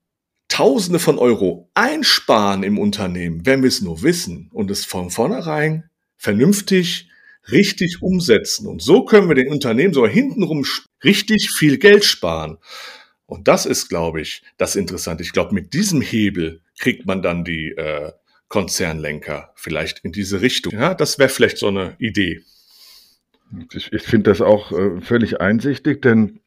Tausende 0.53 0.99
von 0.99 1.17
Euro 1.17 1.71
einsparen 1.73 2.61
im 2.61 2.77
Unternehmen, 2.77 3.43
wenn 3.43 3.63
wir 3.63 3.69
es 3.69 3.81
nur 3.81 4.03
wissen 4.03 4.51
und 4.53 4.69
es 4.69 4.85
von 4.85 5.09
vornherein 5.09 5.89
vernünftig, 6.15 7.09
richtig 7.51 8.03
umsetzen. 8.03 8.67
Und 8.67 8.79
so 8.83 9.03
können 9.03 9.27
wir 9.29 9.33
den 9.33 9.49
Unternehmen 9.51 9.95
sogar 9.95 10.11
hintenrum 10.11 10.63
richtig 11.03 11.49
viel 11.49 11.79
Geld 11.79 12.05
sparen. 12.05 12.59
Und 13.25 13.47
das 13.47 13.65
ist, 13.65 13.89
glaube 13.89 14.21
ich, 14.21 14.43
das 14.57 14.75
Interessante. 14.75 15.23
Ich 15.23 15.33
glaube, 15.33 15.55
mit 15.55 15.73
diesem 15.73 16.01
Hebel 16.01 16.61
kriegt 16.77 17.07
man 17.07 17.23
dann 17.23 17.43
die 17.43 17.69
äh, 17.69 18.11
Konzernlenker 18.47 19.53
vielleicht 19.55 20.01
in 20.05 20.11
diese 20.11 20.41
Richtung. 20.41 20.71
Ja, 20.73 20.93
das 20.93 21.17
wäre 21.17 21.29
vielleicht 21.29 21.57
so 21.57 21.69
eine 21.69 21.95
Idee. 21.97 22.43
Ich, 23.73 23.91
ich 23.91 24.03
finde 24.03 24.29
das 24.29 24.39
auch 24.39 24.71
äh, 24.71 25.01
völlig 25.01 25.41
einsichtig, 25.41 26.03
denn 26.03 26.41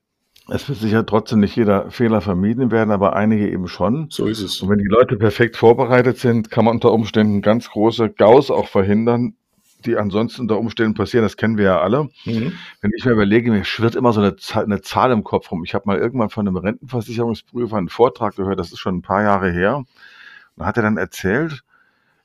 es 0.48 0.68
wird 0.68 0.78
sicher 0.78 1.04
trotzdem 1.04 1.40
nicht 1.40 1.56
jeder 1.56 1.90
Fehler 1.90 2.20
vermieden 2.20 2.70
werden, 2.70 2.90
aber 2.90 3.16
einige 3.16 3.50
eben 3.50 3.66
schon. 3.66 4.08
So 4.10 4.26
ist 4.26 4.40
es. 4.40 4.60
Und 4.60 4.68
wenn 4.68 4.78
die 4.78 4.88
Leute 4.88 5.16
perfekt 5.16 5.56
vorbereitet 5.56 6.18
sind, 6.18 6.50
kann 6.50 6.64
man 6.64 6.74
unter 6.74 6.92
Umständen 6.92 7.42
ganz 7.42 7.70
große 7.70 8.10
Gaus 8.10 8.50
auch 8.50 8.68
verhindern, 8.68 9.34
die 9.84 9.96
ansonsten 9.96 10.42
unter 10.42 10.58
Umständen 10.58 10.94
passieren. 10.94 11.24
Das 11.24 11.36
kennen 11.36 11.58
wir 11.58 11.64
ja 11.64 11.80
alle. 11.80 12.08
Mhm. 12.24 12.52
Wenn 12.80 12.90
ich 12.96 13.04
mir 13.04 13.12
überlege, 13.12 13.50
mir 13.50 13.64
schwirrt 13.64 13.96
immer 13.96 14.12
so 14.12 14.20
eine 14.20 14.36
Zahl, 14.36 14.64
eine 14.64 14.82
Zahl 14.82 15.10
im 15.10 15.24
Kopf 15.24 15.50
rum. 15.50 15.64
Ich 15.64 15.74
habe 15.74 15.84
mal 15.86 15.98
irgendwann 15.98 16.30
von 16.30 16.46
einem 16.46 16.56
Rentenversicherungsprüfer 16.56 17.76
einen 17.76 17.88
Vortrag 17.88 18.36
gehört, 18.36 18.60
das 18.60 18.72
ist 18.72 18.78
schon 18.78 18.98
ein 18.98 19.02
paar 19.02 19.22
Jahre 19.22 19.50
her. 19.50 19.84
Und 20.54 20.64
hat 20.64 20.76
er 20.76 20.84
dann 20.84 20.96
erzählt, 20.96 21.64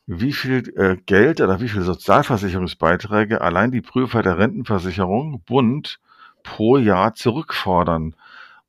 wie 0.05 0.33
viel 0.33 0.71
äh, 0.77 0.97
Geld 1.05 1.41
oder 1.41 1.59
wie 1.59 1.69
viel 1.69 1.81
Sozialversicherungsbeiträge 1.81 3.41
allein 3.41 3.71
die 3.71 3.81
Prüfer 3.81 4.21
der 4.21 4.37
Rentenversicherung 4.37 5.41
Bund 5.45 5.99
pro 6.43 6.77
Jahr 6.77 7.13
zurückfordern. 7.13 8.15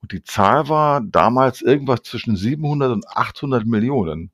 Und 0.01 0.13
die 0.13 0.25
Zahl 0.25 0.69
war 0.69 1.01
damals 1.01 1.63
irgendwas 1.63 2.03
zwischen 2.03 2.37
700 2.37 2.93
und 2.93 3.09
800 3.09 3.65
Millionen. 3.67 4.31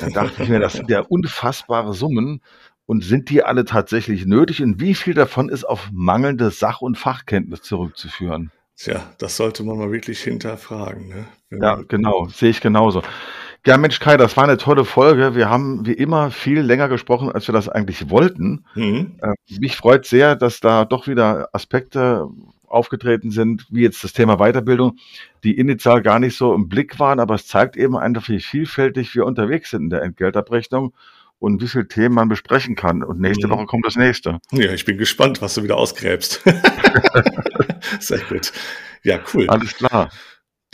Da 0.00 0.08
dachte 0.08 0.42
ich 0.42 0.48
mir, 0.48 0.60
das 0.60 0.74
sind 0.74 0.90
ja 0.90 1.00
unfassbare 1.08 1.94
Summen. 1.94 2.40
Und 2.86 3.02
sind 3.02 3.30
die 3.30 3.42
alle 3.42 3.64
tatsächlich 3.64 4.26
nötig? 4.26 4.62
Und 4.62 4.78
wie 4.78 4.94
viel 4.94 5.14
davon 5.14 5.48
ist 5.48 5.64
auf 5.64 5.88
mangelnde 5.90 6.50
Sach- 6.50 6.82
und 6.82 6.98
Fachkenntnis 6.98 7.62
zurückzuführen? 7.62 8.52
Tja, 8.76 9.02
das 9.18 9.36
sollte 9.36 9.62
man 9.62 9.78
mal 9.78 9.90
wirklich 9.90 10.20
hinterfragen. 10.20 11.08
Ne? 11.08 11.26
ja, 11.50 11.80
genau, 11.88 12.26
sehe 12.28 12.50
ich 12.50 12.60
genauso. 12.60 13.02
Ja, 13.66 13.78
Mensch, 13.78 13.98
Kai, 13.98 14.18
das 14.18 14.36
war 14.36 14.44
eine 14.44 14.58
tolle 14.58 14.84
Folge. 14.84 15.34
Wir 15.34 15.48
haben 15.48 15.86
wie 15.86 15.94
immer 15.94 16.30
viel 16.30 16.60
länger 16.60 16.88
gesprochen, 16.88 17.32
als 17.32 17.48
wir 17.48 17.54
das 17.54 17.68
eigentlich 17.68 18.10
wollten. 18.10 18.66
Mhm. 18.74 19.18
Äh, 19.22 19.32
mich 19.58 19.76
freut 19.76 20.04
sehr, 20.04 20.36
dass 20.36 20.60
da 20.60 20.84
doch 20.84 21.06
wieder 21.06 21.48
Aspekte 21.52 22.28
aufgetreten 22.66 23.30
sind, 23.30 23.66
wie 23.70 23.82
jetzt 23.82 24.04
das 24.04 24.12
Thema 24.12 24.36
Weiterbildung, 24.36 24.98
die 25.44 25.56
initial 25.56 26.02
gar 26.02 26.18
nicht 26.18 26.36
so 26.36 26.52
im 26.54 26.68
Blick 26.68 26.98
waren, 26.98 27.20
aber 27.20 27.36
es 27.36 27.46
zeigt 27.46 27.76
eben 27.76 27.96
einfach, 27.96 28.28
wie 28.28 28.40
vielfältig 28.40 29.14
wir 29.14 29.24
unterwegs 29.24 29.70
sind 29.70 29.84
in 29.84 29.90
der 29.90 30.02
Entgeltabrechnung 30.02 30.92
und 31.38 31.62
wie 31.62 31.68
viele 31.68 31.88
Themen 31.88 32.14
man 32.14 32.28
besprechen 32.28 32.74
kann. 32.74 33.02
Und 33.02 33.18
nächste 33.18 33.46
mhm. 33.46 33.52
Woche 33.52 33.66
kommt 33.66 33.86
das 33.86 33.96
nächste. 33.96 34.40
Ja, 34.52 34.72
ich 34.72 34.84
bin 34.84 34.98
gespannt, 34.98 35.40
was 35.40 35.54
du 35.54 35.62
wieder 35.62 35.78
ausgräbst. 35.78 36.42
Sehr 38.00 38.20
gut. 38.28 38.52
Ja, 39.02 39.20
cool. 39.32 39.48
Alles 39.48 39.74
klar. 39.74 40.10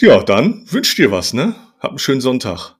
Ja, 0.00 0.22
dann 0.24 0.64
wünsch 0.70 0.96
dir 0.96 1.12
was, 1.12 1.35
ne? 1.35 1.55
Hab 1.79 1.90
einen 1.90 1.98
schönen 1.98 2.20
Sonntag. 2.20 2.80